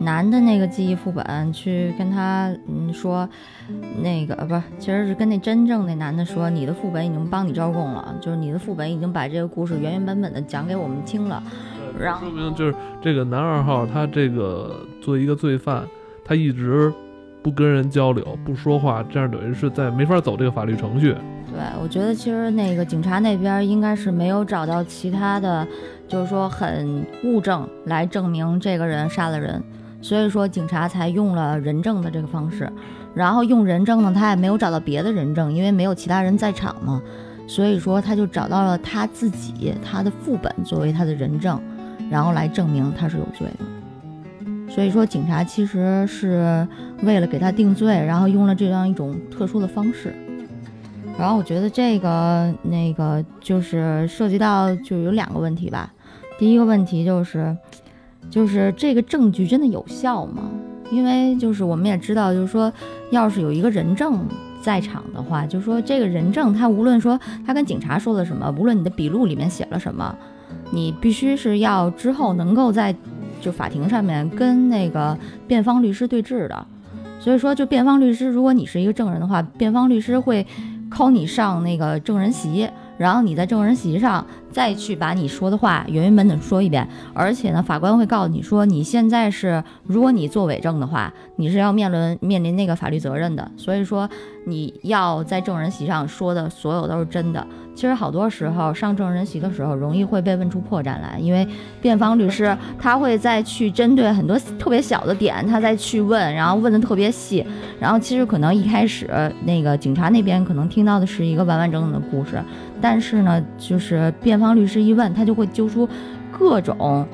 [0.00, 3.28] 男的那个记忆副本去跟他嗯说，
[4.02, 11.42] 那个不是，其实是跟那真正那男的说，你的副本已经帮你招供了，就是你的副本已经把这个故事原原本本的讲给我们听了。
[12.00, 15.84] 然后说明就是这个男二号，他这个作为一个罪犯，
[16.24, 16.92] 他一直
[17.42, 21.14] 不跟人交流、不说话，这样等于是在没法走这个法律程序。
[21.52, 25.66] 对，我觉得其实那个警察那边应该是没有找到其他的，
[26.08, 29.62] 就是说很物证来证明这个人杀了人，
[30.00, 32.72] 所以说警察才用了人证的这个方式。
[33.14, 37.02] 然后用人证呢，他也没有找到别的人证，因为没有其他人在场嘛，
[37.46, 41.60] 所以说他就找到了他自己他的副本作为他的人证，
[42.10, 43.66] 然后来证明他是有罪的。
[44.70, 46.66] 所以说警察其实是
[47.02, 50.14] 为了给他定罪，然后用了这样一种特殊的方式。
[51.18, 55.92] 然后我觉得这个那个就是涉及到就有两个问题吧。
[56.38, 57.56] 第一个问题就是，
[58.28, 60.50] 就是这个证据真的有效吗？
[60.90, 62.72] 因为就是我们也知道，就是说，
[63.10, 64.26] 要是有一个人证
[64.60, 70.16] 在场的话，就说这个人证他无论说他跟警察说了什么，无论你的笔录里面写了什么，
[70.72, 72.92] 你必须是要之后能够在
[73.40, 76.66] 就法庭上面跟那个辩方律师对质的。
[77.20, 80.44] 所以说，就辩方律师，如果你是一个证人的话，辩方律师会。
[80.92, 93.50] 考你上那个证人席，然后你在证人席上再去把你说的话原原本本说一遍，而且呢，法官会告诉你说，你现在是，如果你做伪证的话，你是要面临面临那个法律责任的。
[93.56, 94.08] 所以说，
[94.46, 97.44] 你要在证人席上说的所有都是真的。
[97.74, 101.46] 其实好多时候上证人席的时候，容易会被问出破绽来，因为
[101.80, 107.44] 辩方律师他会再去针对很多特别小的点，他再去问，然后问的特别细，
[107.80, 109.08] 然后其实可能一开始
[109.44, 112.42] 那个警察那边可能听到的是一个完完整整的故事，
[112.78, 115.88] 但是呢，就是辩方律师一问，他就会揪出
[116.30, 117.06] 各种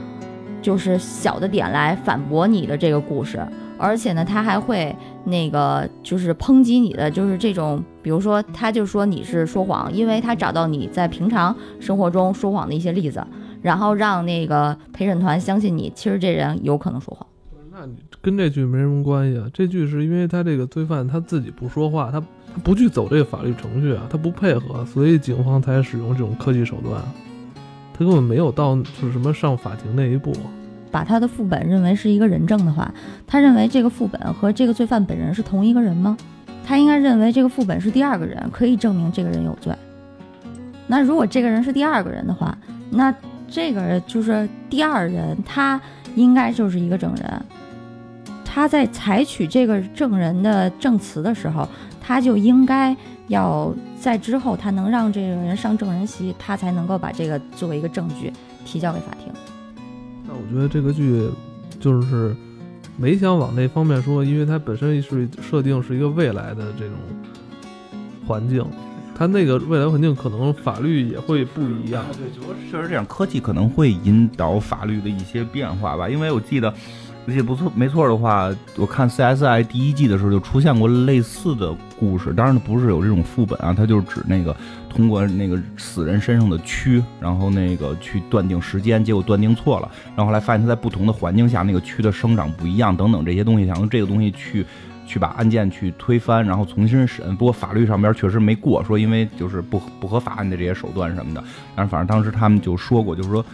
[0.60, 3.40] 就是小的点来反驳你的这个故事。
[3.80, 4.92] 而且呢，他还会
[5.26, 13.24] 那个就是抨击你的，就是这种，比如说，他就说你是说谎，因为他找到你在平常生活中说谎的一些例子，
[13.62, 17.24] 然后让那个陪审团相信你，其实这人有可能说谎。
[17.80, 19.46] 那你跟这句没什么关系啊？
[19.54, 27.00] 这句是因为他这个罪犯他自己不说话，他他不去走这个法律程序啊，他不配合，所以警方才使用这种科技手段，
[27.94, 30.32] 他根本没有到就是什么上法庭那一步。
[30.90, 32.92] 把他的副本认为是一个人证的话，
[33.28, 36.16] 他认为这个副本和这个罪犯本人是同一个人吗？
[36.66, 39.72] 他应该认为这个副本是第二个人，可以证明这个人有罪。
[40.88, 42.58] 那如果这个人是第二个人的话，
[42.90, 43.14] 那
[43.46, 45.80] 这个就是第二人，他
[46.16, 47.40] 应该就是一个证人。
[48.50, 51.68] 他在采取这个证人的证词的时候，
[52.00, 58.32] 他就应该要在之后他能让这个人上证人席，他才能够把这个作为一个证据
[58.64, 59.30] 提交给法庭。
[60.28, 61.28] 我觉得这个剧
[61.78, 62.34] 就是
[62.96, 66.96] 没想往那方面说，因为它本身是设定是一个未来的这种
[68.26, 68.64] 环境，
[69.14, 72.04] 它那个未来环境可能法律也会不一样。
[72.12, 76.08] 对，就说确实这样，科技可能会引导法律的一些变化吧。
[76.08, 76.72] 因为我记得，
[77.28, 84.56] 而且不错，没错的话，我看 CSI 第一季的时候就出现过类似的故事，当然不是有这种副本啊，它就是指那个。
[84.88, 94.66] 通过那个死人身上的蛆，然后那个去断定时间，结果断定错了，然后后来发现他在不同的环境下，那个蛆的生长不一样，等等这些东西，想用这个东西去
[95.06, 97.36] 去把案件去推翻，然后重新审。
[97.36, 101.44] 不过法律上边确实没过，说因为就是不不合法案的这些手段什么的。
[101.76, 103.44] 但是反正当时他们就说过，就是说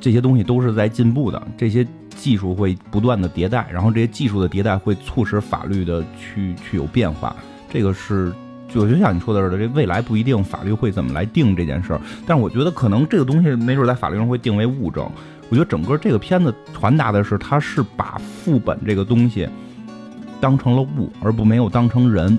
[0.00, 1.86] 这些东西都是在进步的，这些
[2.18, 7.34] 技术会不断的迭代，然后这些技术的迭代会促使法律的去去有变化，
[7.70, 8.30] 这个是。
[8.70, 15.10] 就就像你说的似的，这未来不一定法律会怎么来定这件事儿，但是我觉得可能这个东西没准在法律上会定为物证。
[15.48, 19.48] 我觉得整个这个片子传达的是，他是把副本这个东西
[20.38, 22.38] 当成了物，而不没有当成人。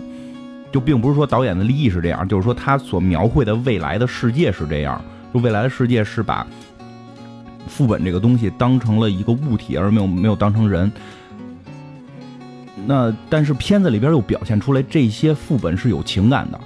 [0.71, 6.45] 就并不是说导演的利益是这样，就是说他所描绘的未来的世界是这样，就未来的世界是把
[7.69, 10.91] 副本这个东西当成了一个物体，而没有没有当成人。
[12.85, 16.59] 那但是片子里边又表现出来这些副本是有情感的，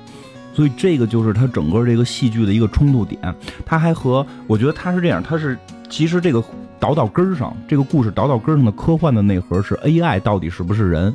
[0.53, 3.19] 所以这个就是它整个这个戏剧的一个冲突点。
[3.65, 5.57] 它还和我觉得它是这样，它是
[5.89, 6.43] 其实这个
[6.79, 11.13] 倒到根儿上，这个故事倒到根儿上的科幻的内核是 AI 到底是不是人？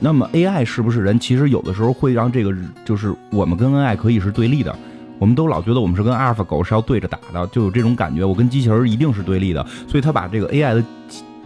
[0.00, 1.20] 那么 AI 是不是人？
[1.20, 4.76] 其实有的时候会让这个就是我们跟 AI 可以是对立的，
[5.20, 9.64] 我们都老觉得我们是跟阿尔法狗是要对着打的，就有这种感觉，我跟机器人一定是对立的。
[9.86, 10.84] 所以他把这个 AI 的。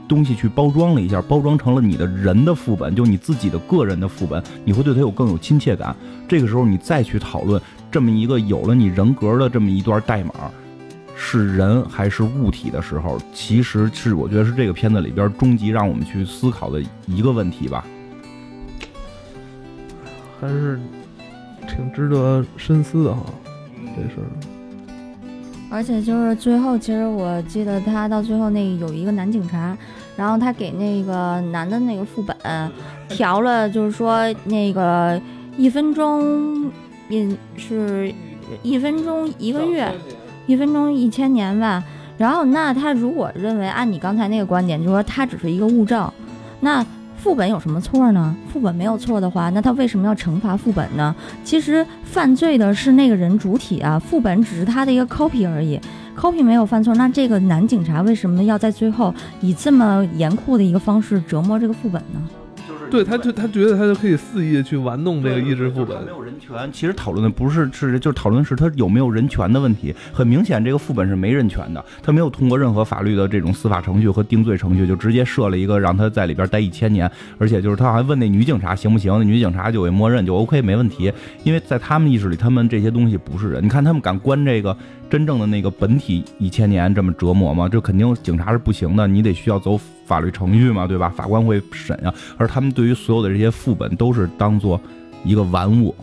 [0.06, 5.96] 东西去包装了一下，包装成了你的人的副本，就你自己的个人的副本，你会对他有更有亲切感。
[6.28, 7.58] 这个时候你再去讨论
[7.90, 10.34] 这么一个有了你人格的这么一段代码
[11.16, 17.86] 是人还是物体的时候，其实是我觉得是这个片子里边终极让我们去思考的一个问题吧，
[20.38, 20.78] 还是
[21.66, 23.24] 挺值得深思的哈，
[23.96, 24.26] 这事儿。
[25.70, 29.76] 而且就是最后，其实我记得他到最后那有一个男警察，
[30.16, 32.36] 然后他给那个男的那个副本
[33.08, 35.20] 调了，就是说那个
[35.56, 36.70] 一分钟，
[37.08, 38.14] 一是
[38.62, 39.92] 一分钟一个月，
[40.46, 41.82] 一分钟一千年吧。
[42.16, 46.08] 然后那他如果认为按你刚才那个观点，就是说他只是一个物证，
[46.60, 46.84] 那。
[47.24, 48.36] 副本有什么错呢？
[48.52, 51.16] 副本没有错的话，那他为什么要惩罚副本呢？
[51.42, 55.80] 其实犯罪的是那个人主体啊，副本只是他的一个 copy 而已
[56.14, 62.20] ，copy 没有犯错，那这个男警察为什么要在最后以这么严酷的一个方式折磨这个副本呢？
[62.94, 66.70] 对，他就他觉得他就可以肆意的去玩弄这个意志副本，没有人权。
[66.70, 69.92] 其实讨论的不是是就是讨论的是他有没有人权的问题。
[70.12, 77.10] 很明显，这个副本是没人权的，他没有通过任何法律的这种司法程序和定罪程序，就直接设了一个让他在里边待一千年。
[77.36, 83.64] 而且就是他还问那女警察行不行，那女警察就会默认就 OK 没问题，因为在他们意识里，他们这些东西不是人。
[83.64, 84.76] 你看他们敢关这个
[85.10, 87.68] 真正的那个本体一千年这么折磨吗？
[87.68, 89.80] 这肯定警察是不行的，你得需要走。
[90.06, 91.08] 法律程序嘛，对吧？
[91.08, 94.78] 法官会审啊，而他们对于所有的这些副本都是当做
[95.24, 95.94] 一个玩物。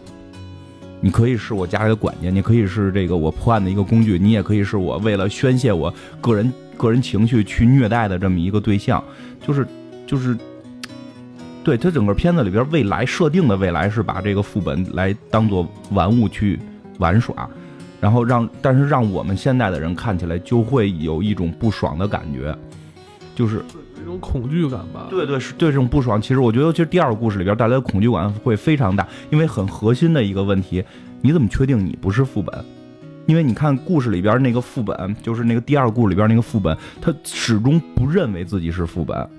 [0.99, 9.03] 你可以是我家里的管家，你可以是这个我破案的一个工具，你也可以是我为了宣泄我个人个人情绪去虐待的这么一个对象。
[9.45, 9.67] 就是
[10.07, 10.35] 就是，
[11.63, 16.57] 对他整个片子里边未来设定的未来是把这个副本来当做玩物去
[16.97, 17.47] 玩耍，
[18.01, 22.53] 然后让但是让我们现在的人看起来就会有一种不爽的感觉，
[23.33, 23.63] 就是。
[24.01, 26.19] 一种恐惧感吧，对对是对这种不爽。
[26.19, 30.83] 其实我觉得，其实第二个故事里边带来的恐惧感会非常大，因为很核心的一个问题，
[31.21, 32.65] 你怎么确定你不是副本？
[33.27, 39.29] 因为你看故事里边那个副本，就是那个第二个故事里边那个副本，他始终不认为自己是副本，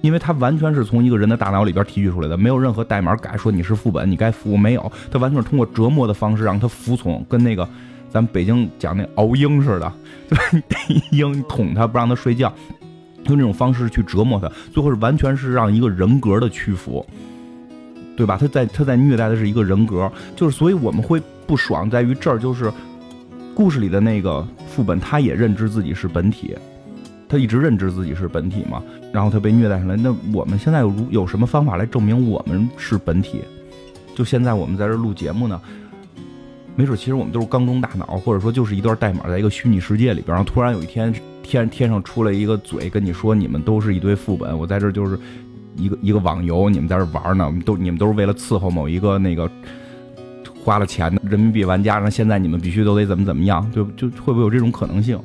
[0.00, 7.66] 因为他完全是从一个人的大脑里边提取出来的，没有任何代码改说你是副本，你该服务没有，他完全是通过折磨的方式让他服从，跟那个
[8.10, 9.92] 咱们北京讲那熬鹰似的，
[10.28, 10.42] 对吧？
[11.12, 12.52] 鹰捅他，不让他睡觉。
[13.26, 17.06] 用这种方式去折磨他，最后是完全是让一个人格的屈服，
[18.16, 18.36] 对吧？
[18.40, 22.72] 他在他在虐待的是一个人格，就是所以我们会不爽在于这儿，就是
[23.54, 26.56] 故事里的那个副本，他也认知自己是本体，
[27.28, 29.94] 他一直认知自己是本体嘛，然后他被虐待上来。
[29.96, 33.42] 那我们现在有有什么方法来证明我们是本体？
[34.16, 35.60] 就现在我们在这录节目呢，
[36.80, 41.12] 没准其实我们都是缸中大脑，或者说就是一段代码在一个虚拟世界里边，然后突然有一天。
[41.42, 45.18] 天天上出来一个嘴跟你说，你们都是一堆副本，我在这就是
[45.74, 49.50] 一个一个网游，你们在这玩呢，都你们都是为了伺候某一个那个
[50.62, 55.18] 花了钱的人民币玩家，然后现在你们必须都得怎么怎么样，就就会不会有这种可能性？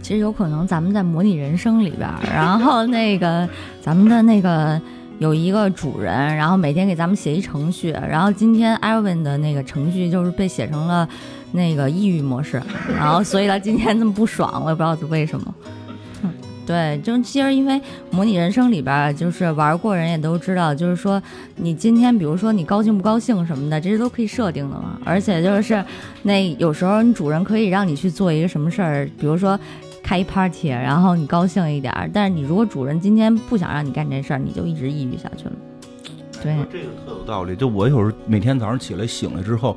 [0.00, 3.46] 其实有可能，咱们在模拟人生里边，然后那个
[3.82, 4.80] 咱们的那个
[5.18, 11.08] 有一个主人，然后每天给咱们写一程序，然后今天艾文的那个程序就是被写成了。
[11.52, 12.60] 那个抑郁模式，
[12.98, 15.54] 然后所以他今天这么不爽，我也不知道是为什么。
[16.66, 21.22] 对，就其实因为模拟人生里边，就是玩过人也都知道，就是说
[21.54, 24.98] 你今天比如说你高兴不高兴什么的，这些都可以设定的嘛。
[25.02, 25.82] 而且就是
[26.24, 29.58] 那有时候你主人可以让你去做一个什么事儿，比如说
[30.06, 31.92] 开一 party，然后你高兴一点。
[32.14, 35.52] 但是你如果主人今天不想让你干这事儿，你就一直抑郁下去了。
[36.40, 37.56] 对，这个特有道理。
[37.56, 39.76] 就我有时候每天早上起来醒来之后。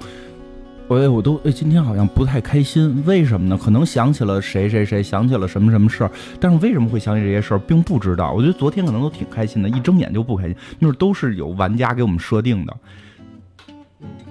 [0.88, 3.56] 我我都哎，今天好像不太开心，为什么呢？
[3.56, 8.32] 可能想起了谁谁谁，想起了什么什么事儿，但是为什么会想起这些事儿，并不知道。
[8.32, 12.76] 我觉得昨天可能都挺开心的，一睁眼就不开心，那都是有玩家给我们设定的。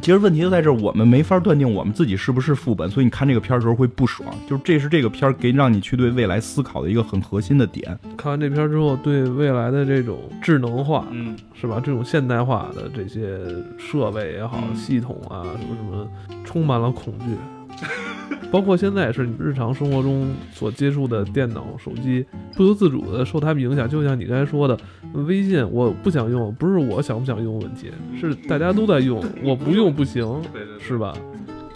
[0.01, 4.33] 其实问题就在这儿，我们没法断定我们自己是不是副本，所以你看这个片儿的时候会不爽。
[4.49, 7.99] 就是这是这个片儿给让你去对未来思考的一个很核心的点。
[8.17, 11.79] 看完这片儿之后，对未来的这种智能化，嗯，是吧？
[11.85, 13.39] 这种现代化的这些
[13.77, 16.09] 设备也好，系统啊，什么什么，
[16.43, 17.37] 充满了恐惧。
[18.51, 22.25] 包括现在也是你日常生活中所接触的电脑、手机，
[22.57, 23.87] 不由自主的受他们影响。
[23.87, 24.79] 就像你刚才说的，
[25.12, 30.41] 微信我不想用，不是我想不想用问题，是大家都在用，我不用不行，
[30.81, 31.12] 是吧？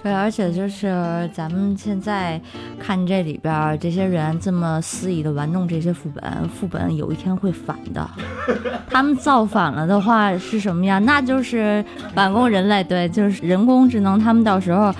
[0.02, 2.40] 对，而且就是咱们现在
[2.80, 8.10] 看这里边这些人这么肆意的玩弄这些副本，副本有一天会反的。
[8.88, 11.04] 他们造反了的话是什么样？
[11.04, 11.84] 那就是
[12.14, 14.90] 反攻人类，对，就是人工智能，他们到时候。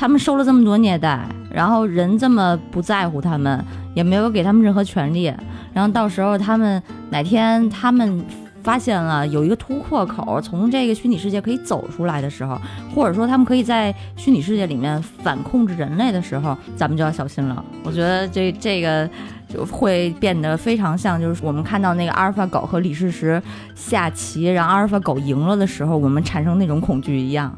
[0.00, 1.20] 他们受了这么多虐待，
[1.52, 5.30] 然后人这么不在乎他们，也没有给他们任何权利，
[5.74, 8.24] 然后到时候他们哪天他们
[8.62, 12.58] 发现了有一个突破口，从这个虚拟世界可以走出来的时候，
[12.94, 17.62] 或者说他们可以在虚拟世界里面反控制人类的时候，咱们就要小心了。
[17.84, 19.06] 我觉得这这个
[19.48, 23.42] 就会变得非常像，就是我们看到那个阿尔法狗和李世石
[23.74, 27.54] 下棋，然后阿尔法狗赢了的时候，我们产生那种恐惧一样。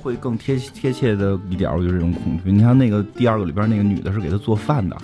[0.00, 2.50] 会更贴贴切的一点，我就这种恐惧。
[2.50, 4.96] 你像那个第二个里边那个女的，是给他做饭的，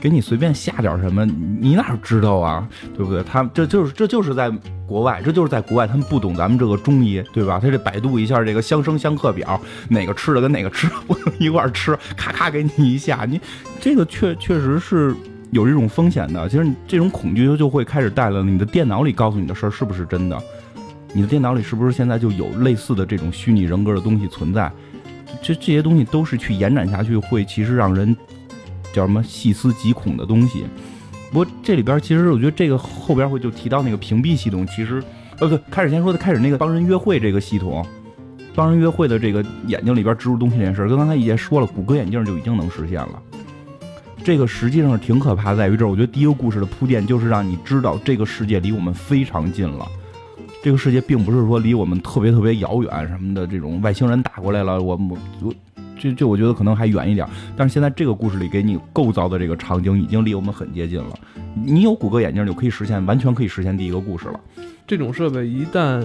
[0.00, 2.38] 给你随便下点什么，你哪知道？
[2.38, 2.68] 啊？
[2.96, 3.22] 对不对？
[3.22, 4.50] 他这就是这就是在
[4.86, 7.58] 国外，这就是在国外，他们不懂咱们这个中医，对吧？
[7.58, 9.58] 他这百度一下这个相生相克表，
[9.88, 13.40] 哪个吃的跟哪个吃的不能一块吃，咔咔给你一下，你
[13.80, 15.14] 这个确确实是
[15.52, 16.48] 有这种风险的。
[16.48, 20.38] 其实你这种恐惧就会开始带了你的电脑里告诉你的事儿是不是真的？
[21.16, 24.70] 你的电脑里是不是现在就有类似的这种虚拟人格的东西存在？
[25.40, 28.14] 这这些东西都是去延展下去，会其实让人
[28.92, 30.64] 叫什么细思极恐的东西。
[31.30, 35.02] 不过这里边其实我觉得这个后边会就提到那个屏蔽系统，其实
[35.38, 37.86] 呃不对，开始先说的开始那个帮人约会这个系统，
[38.52, 43.22] 帮人约会的这个眼睛里边植入东西这件事，跟刚才也说了，谷歌眼镜就已经能实现了。
[44.24, 49.86] 这个实际上挺可怕，在于这儿，我觉得第一个故事的铺垫就是让你知道这个世界离我们非常近了。
[50.64, 55.54] 这个世界并不是说离我们特别特别遥远什么的，这种外星人打过来了，我我我，
[55.98, 57.28] 这这我觉得可能还远一点。
[57.54, 61.10] 但是现在这个故事里给你构造的这个场景已经离我们很接近了。
[61.54, 64.40] 你有谷歌眼镜就可以实现，完全可以实现第一个故事了。
[64.86, 66.02] 这种设备一旦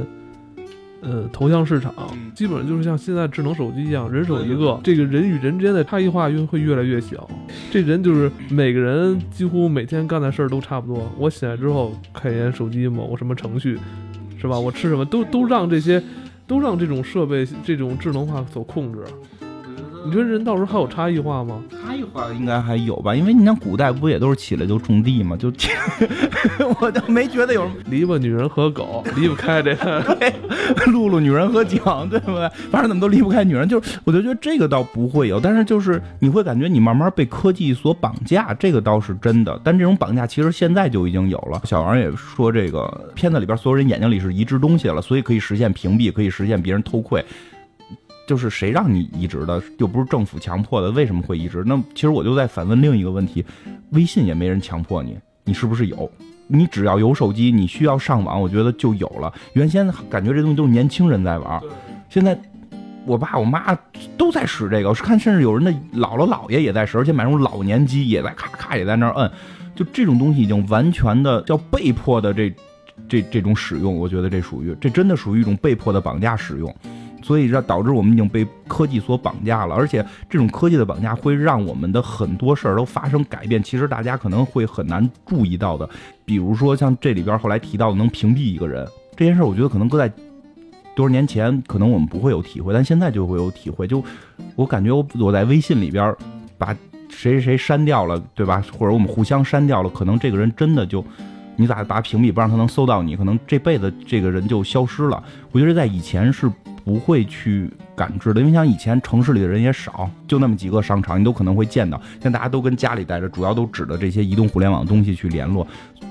[1.00, 1.94] 呃投向市场，
[2.36, 7.26] 基本上就是像现在智能手机一样，人手一个，这个人与人之间的差异化越会越来越小。
[7.72, 11.10] 这人就是每个人几乎每天干的事儿都差不多。
[11.18, 13.80] 我醒来之后看一眼手机某个什么程序。
[14.40, 14.58] 是吧？
[14.58, 16.02] 我吃什么都都让这些，
[16.48, 19.04] 都让这种设备这种智能化所控制。
[20.06, 21.62] 你觉得人到时候还有差异化吗？
[21.84, 25.36] 差异化应该还有吧，因为你像古代不也都是起来就种地吗？
[25.38, 25.52] 就
[26.80, 30.18] 我倒没觉得有什么篱笆女人和狗离不开这个，
[30.88, 32.50] 露露女人和蒋，对不对？
[32.72, 39.60] 反正怎么都离不开女人，就是我就觉得这个倒不会有，但是就是你会感觉你慢慢被科技所绑架，这个倒是真的。
[39.64, 41.62] 但这种绑架其实现在就已经有了。
[41.66, 47.24] 小王也说，这个片子里边所有人眼睛里是移植东西了，所以可以实现屏蔽，可以实现别人偷窥。
[48.30, 51.64] 就是谁让你移植的，又不是政府强迫的，为什么会移植？
[51.66, 53.44] 那其实我就在反问另一个问题：
[53.90, 56.08] 微信也没人强迫你，你是不是有？
[56.46, 59.34] 你只要有手机，你需要上网，我觉得就有了。
[59.54, 61.60] 原先感觉这东西都是年轻人在玩，
[62.08, 62.40] 现在
[63.04, 63.76] 我爸我妈
[64.16, 69.32] 都在使这个，我看甚至有人的姥姥姥爷也在使，而且买那种老年机也在咔咔也在那摁，
[69.76, 72.54] 就这种东西已经完全的叫被迫的这
[73.08, 76.72] 这这种使用，我觉得这属于这真的属于一种被迫的绑架使用。
[77.30, 83.62] 所以让导致我们已经被科技所绑架了，而且这种科技的绑架会让我们的很多事儿都发生改变。
[83.62, 85.88] 其实大家可能会很难注意到的，
[86.26, 88.84] 比如说像这里边后来提到的能屏蔽一个人
[89.16, 90.12] 这件事儿，我觉得可能搁在
[90.96, 93.86] 多少年前可能我们不会有体会，但现在就会有体会。
[93.86, 94.04] 就
[94.56, 96.12] 我感觉我我在微信里边
[96.58, 96.74] 把
[97.10, 98.64] 谁谁谁删掉了，对吧？
[98.76, 101.06] 或者我们互相删掉了，可能这个人真的就
[101.58, 105.24] 你咋把屏蔽不让他能搜到你，可能这辈子这个人就消失了。
[105.52, 106.52] 我觉得在以前是。
[106.90, 112.02] 不会去感知的，因为像以前城市里的人也少，就那么几个商场，你都可能会见到。
[112.14, 115.68] 现在大家都跟家里待着，主要都指的这些移动互联网东西去联络。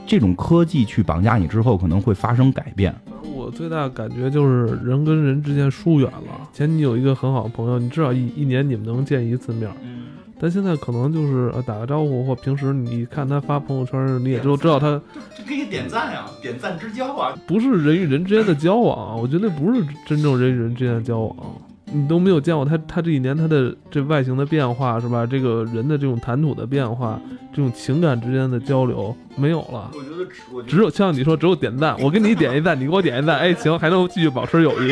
[0.06, 2.94] 这种科技去绑架你之后，可能会发生改变。
[3.34, 6.48] 我最大的感觉就是人跟人之间疏远了。
[6.52, 9.68] 前你有一个很好的朋友，你至少一一年你们能见一次面。
[10.40, 15.00] 但现在可能就是打个招呼，或平时你看他发朋友圈，你也就知道他。
[15.36, 17.34] 这可以点赞呀，点赞之交啊。
[17.46, 21.36] 不是人与人之间的交往，我觉得不是真正人与人之间的交往。
[21.92, 25.24] 你都没有见过他，他这一年他的这外形的变化是吧？
[25.26, 27.18] 这个人的这种谈吐的变化，
[27.52, 29.90] 这种情感之间的交流没有了。
[29.94, 30.24] 我觉得
[30.66, 31.96] 只只有像你说，只有点赞。
[32.00, 34.88] 我给你点一赞，你给我点一赞， 哎，行，还能继续保持友谊。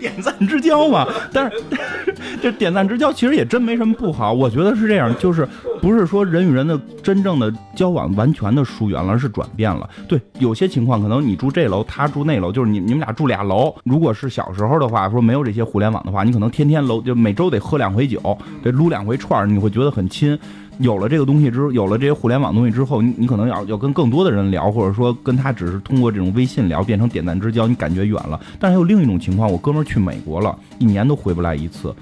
[0.00, 1.06] 点赞之交嘛。
[1.32, 1.62] 但是
[2.42, 4.32] 这点赞之交其实也真没什么不好。
[4.32, 5.46] 我觉得是这样，就是
[5.80, 9.88] 不是说人与人的真正的交往完全的疏远了，而是转变了。
[10.08, 13.74] 对，有些情况可能你住这楼，他住那楼，就是你你们俩住俩楼。
[13.84, 20.36] 如果是小时候的话，说没有这些互联网的话，你可能天天搂就每周得喝两回酒，得撸两回串儿，你会觉得很亲。
[20.78, 28.40] 有了这个东西之，有了这些互联网东西之后，你你可能要要跟更多的人聊，或者说跟他只是通过这种微信聊，变成点赞之交，你感觉远了。
[28.58, 31.94] 但是还有另一种情况，我哥们儿去美国了，一年都回不来一次。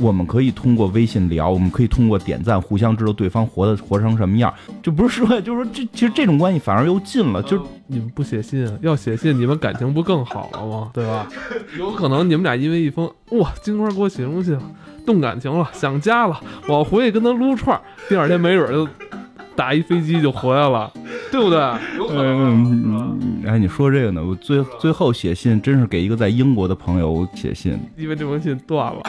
[0.00, 4.52] 我们可以通过微信聊，我们可以通过点赞互相知道对方活的活成什么样。
[4.82, 7.42] 就不是说，就是说这其实这种关系反而又近了。
[7.44, 10.90] 就你们不写信，要写信，你们感情不更好了吗？
[10.92, 11.26] 对吧？
[11.78, 14.58] 有可能你们俩因为一封哇，金花给我写封信。
[15.06, 17.78] 动感情了，想家了，我要回去跟他撸串。
[18.08, 18.88] 第二天没准就
[19.54, 20.90] 打一飞机就回来了，
[21.30, 21.60] 对不对？
[22.10, 24.24] 嗯，哎，你说这个呢？
[24.24, 29.02] 我最最后写信真是给一个在英国的朋友写信，因为这封信断了。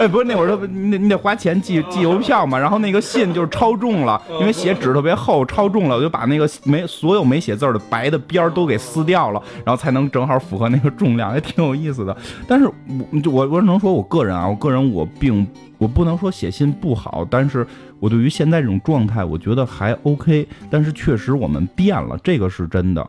[0.00, 12.16] 哎，不是那会儿他你你得花钱寄寄邮票嘛，然后那个信就是超重了，因为写纸特别厚，超重了，我就把那个没所有没写字儿的白的边儿都给撕掉了，然后才能正好符合那个重量，也挺有意思的。
[12.48, 15.46] 但是我我我只能说我个人啊，我个人我并
[15.76, 17.66] 我不能说写信不好，但是
[17.98, 20.48] 我对于现在这种状态，我觉得还 OK。
[20.70, 23.06] 但是确实我们变了，这个是真的。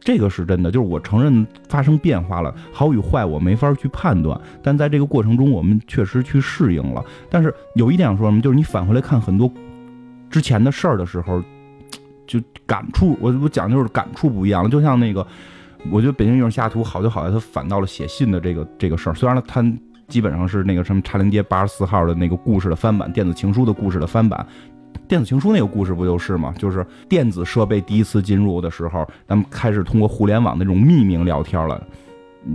[0.00, 7.04] 这个是真的，就是我承认发生变化了，好与坏我没法去判断，但在这个过程中，我们确实去适应了。
[7.28, 9.52] 但是有一点说什么，就是你返回来看很多
[10.30, 11.42] 之前的事儿的时候，
[12.26, 14.70] 就感触，我我讲就是感触不一样了。
[14.70, 15.26] 就像那个，
[15.90, 19.62] 我觉得《北京遇上西雅图》好就好在它反到了写信的这个这个事儿，虽然它
[20.08, 24.46] 基本上是那个什么茶陵街八十四号的那个故事的翻版，电子情书的故事的翻版。
[25.08, 26.54] 电子情书那个故事不就是吗？
[26.56, 31.84] 就是电子设备第一次进入的时候，咱们开始通过互联网那种匿名聊天了，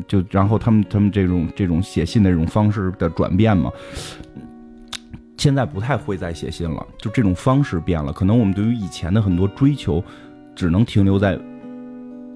[0.07, 3.69] 就然后他们他们这种这种写信的这种方式的转变嘛，
[5.37, 8.13] 现在不太会再写信了，就这种方式变了。
[8.13, 10.01] 可能我们对于以前的很多追求，
[10.55, 11.37] 只能停留在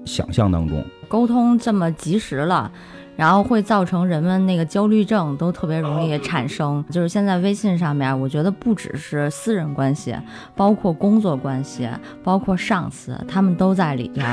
[0.04, 0.84] 想象当中。
[1.08, 2.70] 沟通这么及时了。
[3.16, 6.84] 然后会造成人们那个焦虑症都特别容易产生。
[6.90, 10.16] 就是现在微信上面，我觉得不只是私人关系，
[10.54, 11.88] 包括工作关系，
[12.22, 14.26] 包括上司，他们都在里边。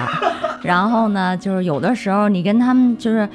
[0.61, 3.28] 然后呢，就是有的时候你跟他们就是。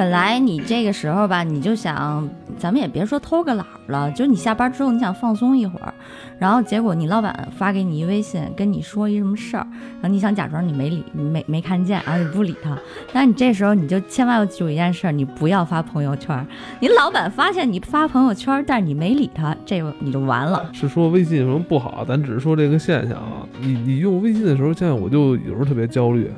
[0.00, 2.26] 本来你这个时候吧，你就想，
[2.56, 5.92] 咱们也别说偷个懒了，就是你下班之后你想放松一会儿，
[6.38, 9.66] 然后结果你老板发给你一微信，跟你说一什么事儿，
[10.00, 12.78] 然后你想假装你没理，没没看见，然后你不理他，
[13.12, 16.46] 但你这时候你就千万要记住一件事，你不要发朋友圈，
[16.80, 20.70] 你老板发现你发朋友圈，但是你没理他，这个你就完了。
[20.72, 22.02] 是说微信有什么不好？
[22.08, 26.32] 咱只是说这个现象啊，你你用微信的时候，现在我就有时候特别焦虑。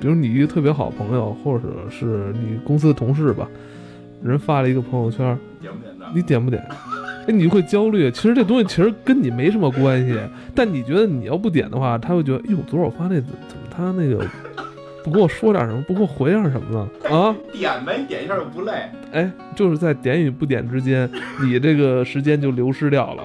[0.00, 3.48] 比如你一个特别好朋友，或者是你公司的同事吧，
[4.22, 5.36] 人发了一个朋友圈，
[6.14, 6.64] 你点不点？
[7.26, 8.10] 哎，你会焦虑。
[8.10, 10.18] 其实这东西其实跟你没什么关系，
[10.54, 13.38] 但你觉得你要不点的话，他会觉得，哟，昨儿我发那怎么
[13.70, 14.24] 他那个
[15.04, 16.88] 不跟我说点什么，不给我回点什么呢？
[17.14, 17.34] 啊？
[17.52, 18.72] 点呗，点一下又不累。
[19.12, 21.10] 哎，就是在点与不点之间，
[21.42, 23.24] 你这个时间就流失掉了，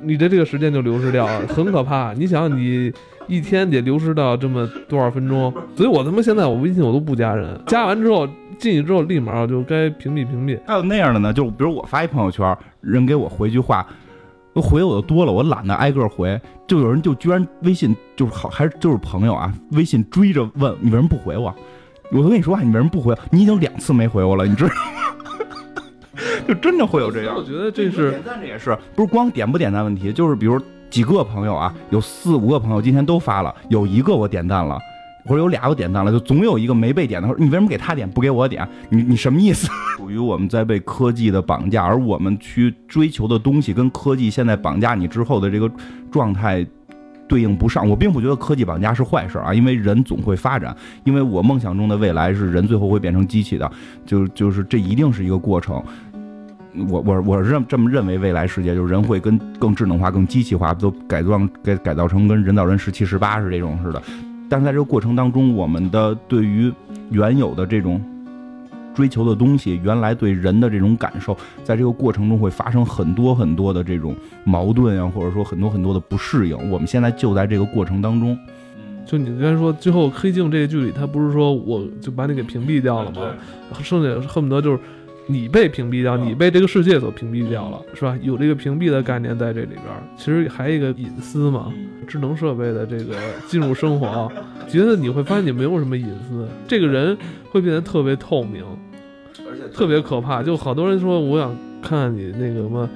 [0.00, 2.12] 你的这个时间就流失掉了，很可怕。
[2.12, 2.92] 你想你。
[3.30, 8.26] 一天得流失到这么多少分钟，所以我他妈现在我微信我都不加人，加完之后
[8.58, 10.58] 进去之后立马就该屏蔽屏蔽。
[10.66, 13.86] 还有那样的呢，就比如我发一朋友圈，人给我回句话，
[14.54, 21.54] 回我的多了，我懒得挨个回，就有人就居然微信就是好还是就是朋友啊，微信追着问你为什么不回我，
[22.10, 23.16] 我都跟你说话，你为什么不回？
[23.30, 24.70] 你已经两次没回我了，你知道？
[26.48, 27.36] 就真的会有这样。
[27.36, 30.60] 我觉得这是点赞这也是不是光点不点赞问题，就是比如。
[30.90, 34.78] 几个朋友啊，有四五个朋友今天都发了，有一个我点赞了，
[35.24, 37.28] 或者有俩我点赞了，就总有一个没被点的。
[37.38, 38.68] 你为什么给他点不给我点？
[38.88, 39.68] 你 你什么意思？
[39.96, 45.70] 属于我们在被科技的绑架，而我们去追求的东西跟科技现在绑架你之后的这个
[46.10, 46.66] 状态
[47.28, 47.88] 对应不上。
[47.88, 50.74] 我并不觉得科技绑架是坏事啊，因为人总会发展。
[51.04, 53.70] 因为我梦想中的未来是人最后会变成机器的，
[54.04, 55.80] 就就是这一定是一个过程。
[56.88, 64.00] 我我我认这么认为，未来世界就是人会跟更智能化、更机器化，都改装改改造成跟人造人十七十八是这种似的。
[64.48, 66.72] 但是在这个过程当中，我们的对于
[67.10, 68.00] 原有的这种
[68.94, 74.14] 追求的东西，原来对人的这种感受，在这个过程中会发生很多很多的这种
[74.44, 76.56] 矛盾啊，或者说很多很多的不适应。
[76.70, 78.38] 我们现在就在这个过程当中。
[79.04, 83.22] 就你刚才说，最后黑镜这个剧里，他不是说我就把你给屏蔽掉了吗？
[83.82, 84.78] 剩下恨不得就是。
[85.26, 88.18] 你被屏蔽掉，你被这个世界所屏蔽掉了，是吧？
[88.22, 89.84] 有这个屏蔽的概念在这里边，
[90.16, 91.72] 其实还有一个隐私嘛，
[92.06, 93.14] 智能设备的这个
[93.46, 94.30] 进入生活，
[94.68, 97.16] 觉得你会发现你没有什么隐私，这个人
[97.50, 98.64] 会变得特别透明，
[99.48, 100.42] 而且特别可怕。
[100.42, 102.88] 就好多人说，我想看你那个什么。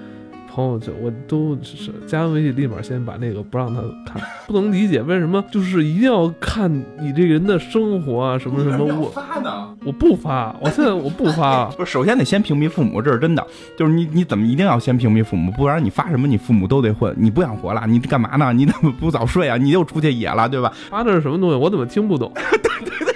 [0.55, 8.84] 朋友就我都是加完微信，立马先把那个不让他看， 不能理解为什么就是一定要看你这个人的生活啊什么什么。
[8.84, 9.74] 我发呢？
[9.84, 11.64] 我不发，我现在我不发。
[11.76, 13.44] 不是，首先得先屏蔽父母，这是真的。
[13.76, 15.50] 就是你你怎么一定要先屏蔽父母？
[15.52, 17.12] 不然你发什么，你父母都得混。
[17.18, 17.84] 你不想活了？
[17.88, 18.52] 你干嘛呢？
[18.52, 19.57] 你怎么不早睡啊？
[19.57, 20.72] 你又出去野了，对吧？
[20.88, 21.57] 发的是什么东西？
[21.57, 22.32] 我怎么听不懂？
[22.34, 23.07] 对 对。
[23.07, 23.13] 对，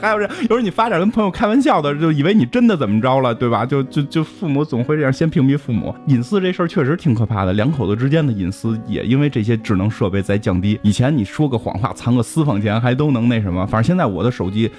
[0.00, 3.64] 还有人，有时候你发点跟朋友开玩笑的，就以为你真的怎么着了，对吧？
[3.64, 5.94] 就就就父母总会这样，先屏蔽父母。
[6.06, 10.78] 隐私这事儿确实挺可怕的，两口子之间的隐私也因为这些智能设备在降低。
[10.82, 14.70] 以前你说个谎话，藏个私房钱还都能那什么，反正现在我的手机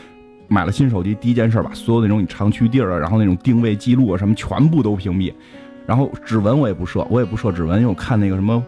[0.47, 5.33] 买了新手机，第一件事把所有那种你常去地儿啊，然后那种定位记录啊什么全部都屏蔽，
[5.85, 8.63] 然后指纹我也不设，我也不设指纹，因为我看那个什么，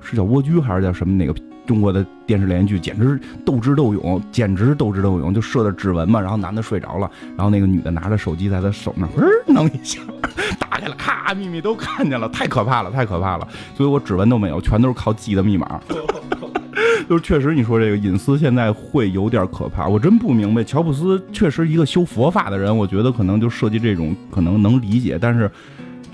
[0.00, 1.34] 是叫蜗居还是叫什么那个。
[1.66, 6.20] 中国的电视连续剧简直斗智斗勇，简直斗智斗勇，就设的指纹嘛。
[6.20, 10.00] 然后男的睡着了，然后那个女的拿着手机在他手那儿，嘣弄一下，
[10.58, 13.46] 打开了，咔，秘密都看见了，太可怕了，太可怕了。
[13.74, 15.80] 所以我指纹都没有，全都是靠记的密码。
[17.08, 19.86] 就是确实，你说这个隐私现在会有点可怕。
[19.86, 25.48] 我真不明白，乔布斯确实一个修佛法的人，我觉得可能就设计这种可能能理解，但是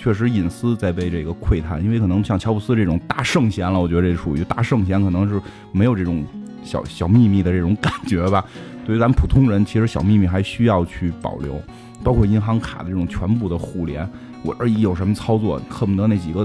[0.03, 1.83] 确实隐私在被这个窥探。
[1.85, 5.41] 因为可能像乔布斯这种大圣贤了，我觉得这属于大圣贤，可能是
[5.71, 6.25] 没有这种
[6.65, 8.45] 小小秘密的这种感觉吧。
[8.85, 11.63] 对于咱普通人，其实小秘密还需要去保留，
[12.03, 14.09] 包括银行卡的这种全部的互联。
[14.43, 16.45] 我这一有什么操作，恨不得那几个。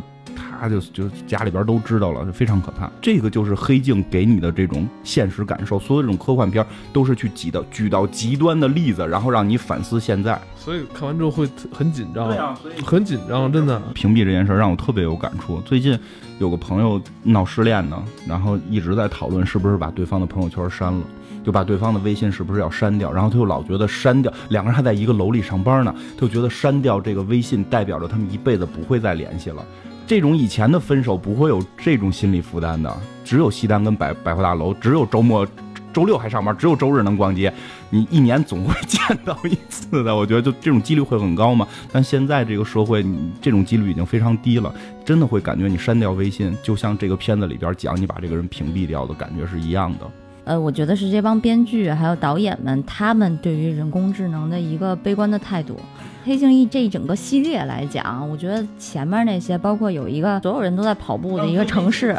[0.60, 2.90] 他就就家里边都知道了，就非常可怕。
[3.02, 5.80] 这个就是黑镜给你的这种现实感受。
[5.80, 10.40] 所有这种科幻片都是去挤到举到极端的例子，然后让你反思现在。
[10.56, 13.80] 所以看完之后会很紧张，对啊，很紧张，真的。
[13.94, 15.62] 屏蔽这件事让我特别有感触。
[15.62, 15.98] 最近
[16.40, 21.04] 有个朋友闹失恋呢，然后一直在讨论是不是把对方的朋友圈删了，
[21.46, 23.14] 就把对方的微信是不是要删掉。
[23.14, 29.66] 然后他又老觉得删掉，两个人还在一个楼里上班呢，他就觉得删掉这个微信代表着他们一辈子不会再联系了。
[30.08, 35.46] 这种以前的分手不会有这种心理负担的，只有西单跟百百货大楼，只有周末、
[35.92, 37.54] 周六还上班，只有周日能逛街。
[37.90, 41.68] 你一年总会见到一次的，我觉得就这种几率会很高嘛。
[41.92, 43.06] 但现在这个社会，
[43.42, 50.10] 这种几率已经非常低了，真的会感觉你删掉微信，就像这个片子里边讲你把这个人屏蔽掉的感觉是一样的。
[50.48, 55.76] 呃，我觉得是这帮编剧还有导演们，他们对于人工智能的一个悲观的态度。
[56.24, 62.18] 黑镜一这一整个系列来讲，我觉得前面那些，包括有一个所有人都在跑步的一个城市，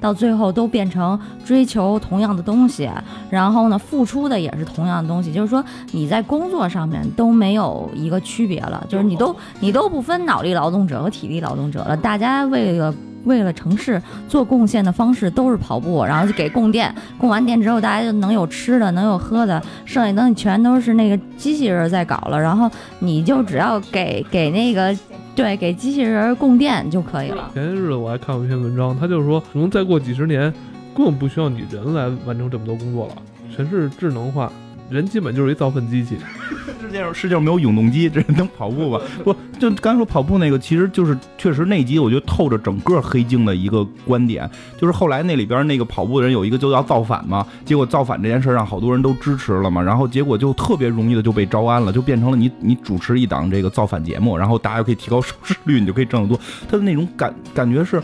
[0.00, 2.90] 到最后都变成追求同样的东西，
[3.28, 12.92] 然后呢，付出的也是同样的东西，就是说你在工作上面都没有一个区别了，就是你都你都不分脑力劳动者和体力劳动者了，大家为了。
[13.24, 22.40] 为了城市做贡献的方式都是跑步，然后就给供电，供完电之后大家就能有吃的，能有喝的，剩下东西全都是那个机器人在搞了。
[22.40, 24.96] 然后你就只要给给那个，
[25.34, 27.50] 对，给机器人供电就可以了。
[27.54, 30.52] 前些日子我还看过一篇文章，他就是说，可能再过几十年，
[30.96, 33.14] 根本不需要你人来完成这么多工作了，
[33.54, 34.50] 全是智能化。
[34.90, 36.16] 人基本就是一造粪机器，
[36.82, 39.00] 世界上世界上没有永动机，这能跑步吧？
[39.22, 56.38] 不，就刚说跑步那个，其实就是确实那集，我觉得透着整个黑镜的一个观点，就是后来那里边那个跑步的人有一个就要造反嘛，结果造反这件事让好多人都支持了嘛，然后结果就特别容易的就被招安了，就变成了你你主持一档这个造反节目，然后大家可以提高收视率，你就可以挣得多。
[56.68, 58.02] 他的那种感感觉是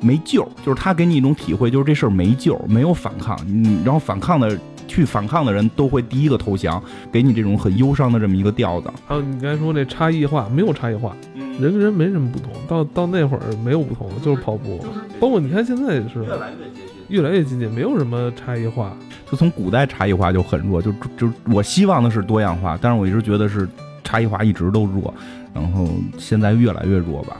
[0.00, 4.58] 没救，就是他给你一种体会，就是这事儿没救，没有反抗，嗯，然后反抗的。
[4.86, 8.90] 去反抗的人都会第一个投降，给你这种很忧伤的这么一个调子。
[9.06, 11.16] 还有你刚才说那差异化，没有差异化，
[11.58, 12.52] 人跟人没什么不同。
[12.68, 14.84] 到到那会儿没有不同，就是跑步。
[15.20, 18.96] 包括你看现在也是越来越接近，越来越接近，没有什么差异化。
[19.30, 23.68] 就从古代差异化就很弱，就就我希望的是多样化，但是我一直觉得是
[24.02, 25.12] 差异化一直都弱，
[25.52, 27.36] 然后现在越来越弱吧。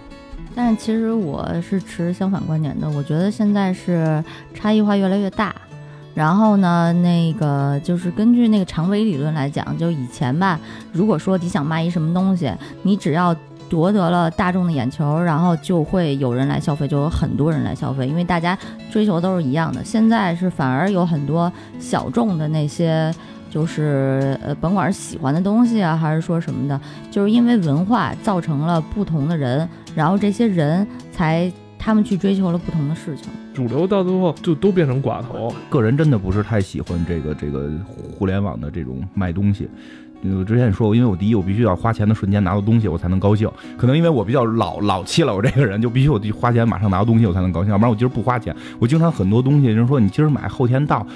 [0.56, 4.22] 但是其实我是持相反观点的，我觉得现在是
[4.54, 5.54] 差异化越来越大。
[6.14, 10.58] 然后呢，那个就是根据那个长尾理论来讲，就以前吧，
[10.92, 12.52] 如果说你想卖一什么东西，
[12.82, 13.34] 你只要
[13.68, 18.56] 夺得了大众的眼球，然后就会有人来消费，就有很多人来消费，因为大家
[18.92, 19.84] 追求都是一样的。
[19.84, 23.12] 现在是反而有很多小众的那些，
[23.50, 31.52] 就是呃，甭管是喜欢的东西啊，还是说什么的，就是因为文化造成了不同的人，然后这些人才。
[31.84, 35.54] 他们去追求了不同的事情，主流到最后就都变成寡头。
[35.68, 37.70] 个人真的不是太喜欢这个这个
[38.18, 39.68] 互联网的这种卖东西。
[40.22, 43.46] 我之前也说过，因为我第一，我必须要花钱的瞬间拿到东西，我才能高兴。
[43.76, 47.70] 可能因为我比较老老气了，我这个人就必须我花钱马上拿到东西，我才能高兴。
[47.70, 51.06] 要不然我今儿不花钱，我经常很多东西，人说你今儿买后天到，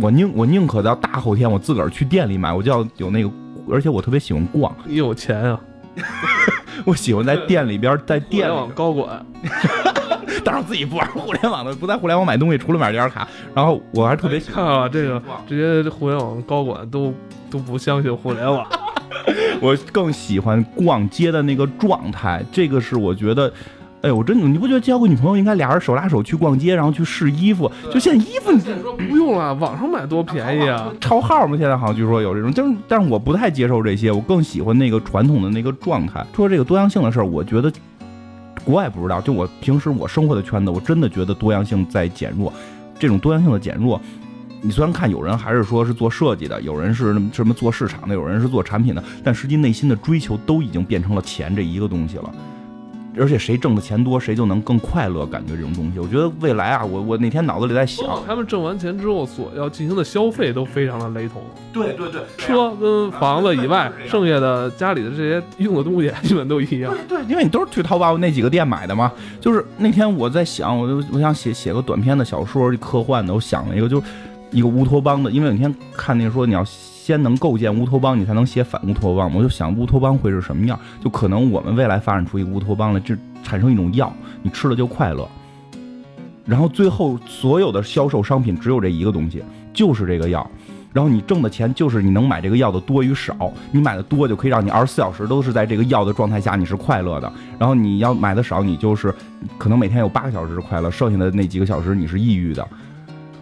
[0.00, 3.30] 我宁我宁可到大后天我自个儿去店里买，我就要有那个，
[3.70, 4.74] 而且我特别喜欢逛。
[4.86, 5.60] 你有钱啊？
[6.84, 9.24] 我喜欢在店里边，在店网高管。
[10.44, 13.28] 当然自己不玩互联网的，不在互联网买东西，除了买这张卡。
[13.54, 17.12] 然后我还特别看啊，这个这些互联网高管都
[17.50, 18.66] 都不相信互联网。
[19.60, 23.52] 我更喜欢逛街的那个状态，这个是我觉得，
[24.02, 27.70] 哎，我真的，你不觉得交个女朋友应该俩人手拉手去逛街，然后去试衣服？
[27.92, 30.92] 就现在衣服，你说不用了，网上买多便宜啊！
[31.00, 36.24] 超号嘛，现在好像据说有这种，就是，但是我不太接受这些，我更喜欢那个传统的那个状态。
[36.34, 37.72] 说这个多样性的事儿，我觉得。
[38.62, 42.52] 国外不知道，就我平时我生活的圈子，我真的觉得多样性在减弱。
[42.98, 43.98] 这种多样性的减弱，
[44.60, 52.30] 你虽然看有人还是说是做设计的，有人是什么做市场的，有人是做产品的，但实际内心的追求都已经变成了钱这一个东西了。
[53.20, 55.26] 而且谁挣的钱多，谁就能更快乐。
[55.26, 61.42] 感觉这种东西，我觉得未来啊，我我那天脑子里在想，他们挣完钱之后所要进行的消费都非常的雷同。
[61.72, 66.92] 对对对，车跟房子以外，剩下的家里的这些用的东西基本都一样。
[67.06, 69.12] 对，因为你都是去淘宝那几个店买的嘛。
[69.40, 73.34] 就是那天我在想，我就我想写写个短篇的小说，科幻的。
[73.34, 74.02] 我想了一个，就
[74.50, 76.64] 一个乌托邦的，因为那天看那个说你要。
[77.10, 79.34] 先能构建乌托邦，你才能写反乌托邦。
[79.34, 80.78] 我就想乌托邦会是什么样？
[81.02, 85.28] 就可能我们未来发展出一个乌托邦来，就产生一种药，你吃了就快乐。
[86.46, 89.42] 然后最后所有的销售商品只有这一个东西，
[89.72, 90.48] 就是这个药。
[90.92, 93.52] 然后你挣的钱就是你能买这个药的多与少。
[93.72, 97.32] 你买的多就可以让你二十四小时都是在这个药的状态下，你是快乐的。
[97.58, 99.12] 然后你要买的少，你就是
[99.58, 102.64] 可能每天有八个小时是快乐，剩下的那几个小时你是抑郁的。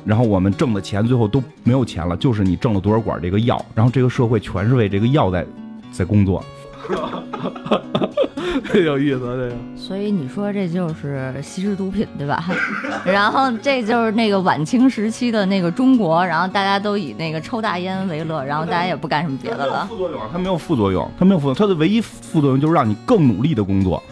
[0.08, 5.44] 然后我们挣的钱最后都没有钱了，就是你挣了多少管这个药，然后这个社会全是为这个药在
[5.92, 6.42] 在工作，
[8.72, 9.52] 有意思啊这个。
[9.76, 12.42] 所以你说这就是吸食毒品对吧？
[13.04, 19.86] 然后这就是那个晚清时期的那个中国，然后大家都以那个抽大烟为乐，然后大家也不干什么别的了。
[19.90, 24.02] 副作用，它没有副作用，它没有副作用，它的唯一副作用就是让你更努力的工作，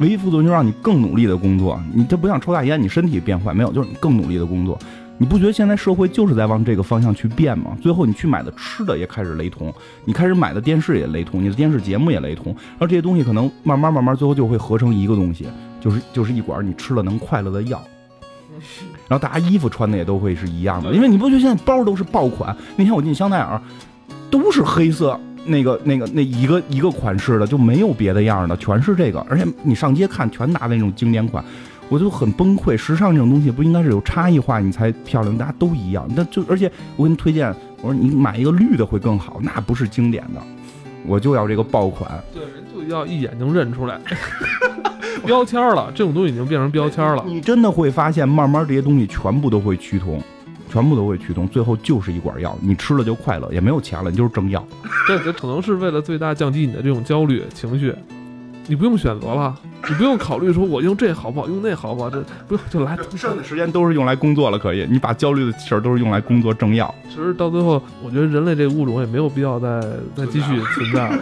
[0.00, 1.80] 唯一副作用就是让你更努力的工作。
[1.94, 4.76] 你这不像抽大烟，你身体变坏没有，就是你更努力的工作。
[5.18, 7.76] 你不觉得现在社会就是在往这个方向去变吗？
[7.80, 9.72] 最后你去买的吃的也开始雷同，
[10.04, 15.46] 你开始买的电视也雷同，你的电视节目也雷同，然后这些东西可能慢慢慢慢最后就会合成一个东西，
[15.80, 17.82] 就是就是一管你吃了能快乐的药。
[19.08, 22.54] 然后大家衣服穿的也都会是一样的，因为你不觉得现在包都是爆款？
[22.76, 23.60] 那天我进香奈儿，
[24.30, 31.42] 都是黑色那个那个那一个一个款式的，就没有别的样的，全是这个，而且你上街看全拿那种经典款。
[31.88, 36.04] 我就很崩溃，时尚这种东西不应该是有差异化你才漂亮，大家都一样。
[36.16, 40.42] 那就而且我给你推荐，我说你买一个绿的会更好，那不是经典的，
[41.06, 42.10] 我就要这个爆款。
[42.34, 44.00] 对，人就要一眼能认出来，
[45.24, 47.24] 标签了，这种东西已经变成标签了。
[47.26, 50.20] 你真的会发现，慢慢这些东西全部都会趋同，
[50.68, 54.66] 全部都会趋同，最后就是一管药，你吃了就快乐，也没有钱了，你就是挣药。
[55.06, 57.94] 对，这可能是为了最大降低你的这种焦虑情绪。
[58.68, 59.54] 你不用选择了，
[59.88, 62.96] 你不用考虑说我用这好不好，用那好不好，这不用就来。
[63.16, 64.86] 剩下的时间都是用来工作了，可以。
[64.90, 66.92] 你把焦虑的事儿都是用来工作挣药。
[67.08, 69.80] 其实到最后，我觉得人类这个物种也没有必要再
[70.14, 71.18] 再继续存在了。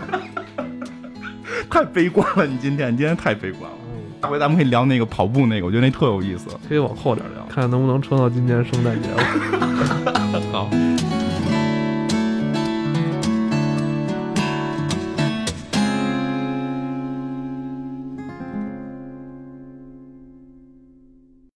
[1.69, 3.77] 太悲观了，你今天你今天太悲观了。
[4.23, 6.49] 下回咱们可以聊那个跑步那个，我觉得那特有意思。
[6.67, 10.41] 可以往后点聊，看看能不能撑到今年圣诞节了。
[10.51, 10.71] 好。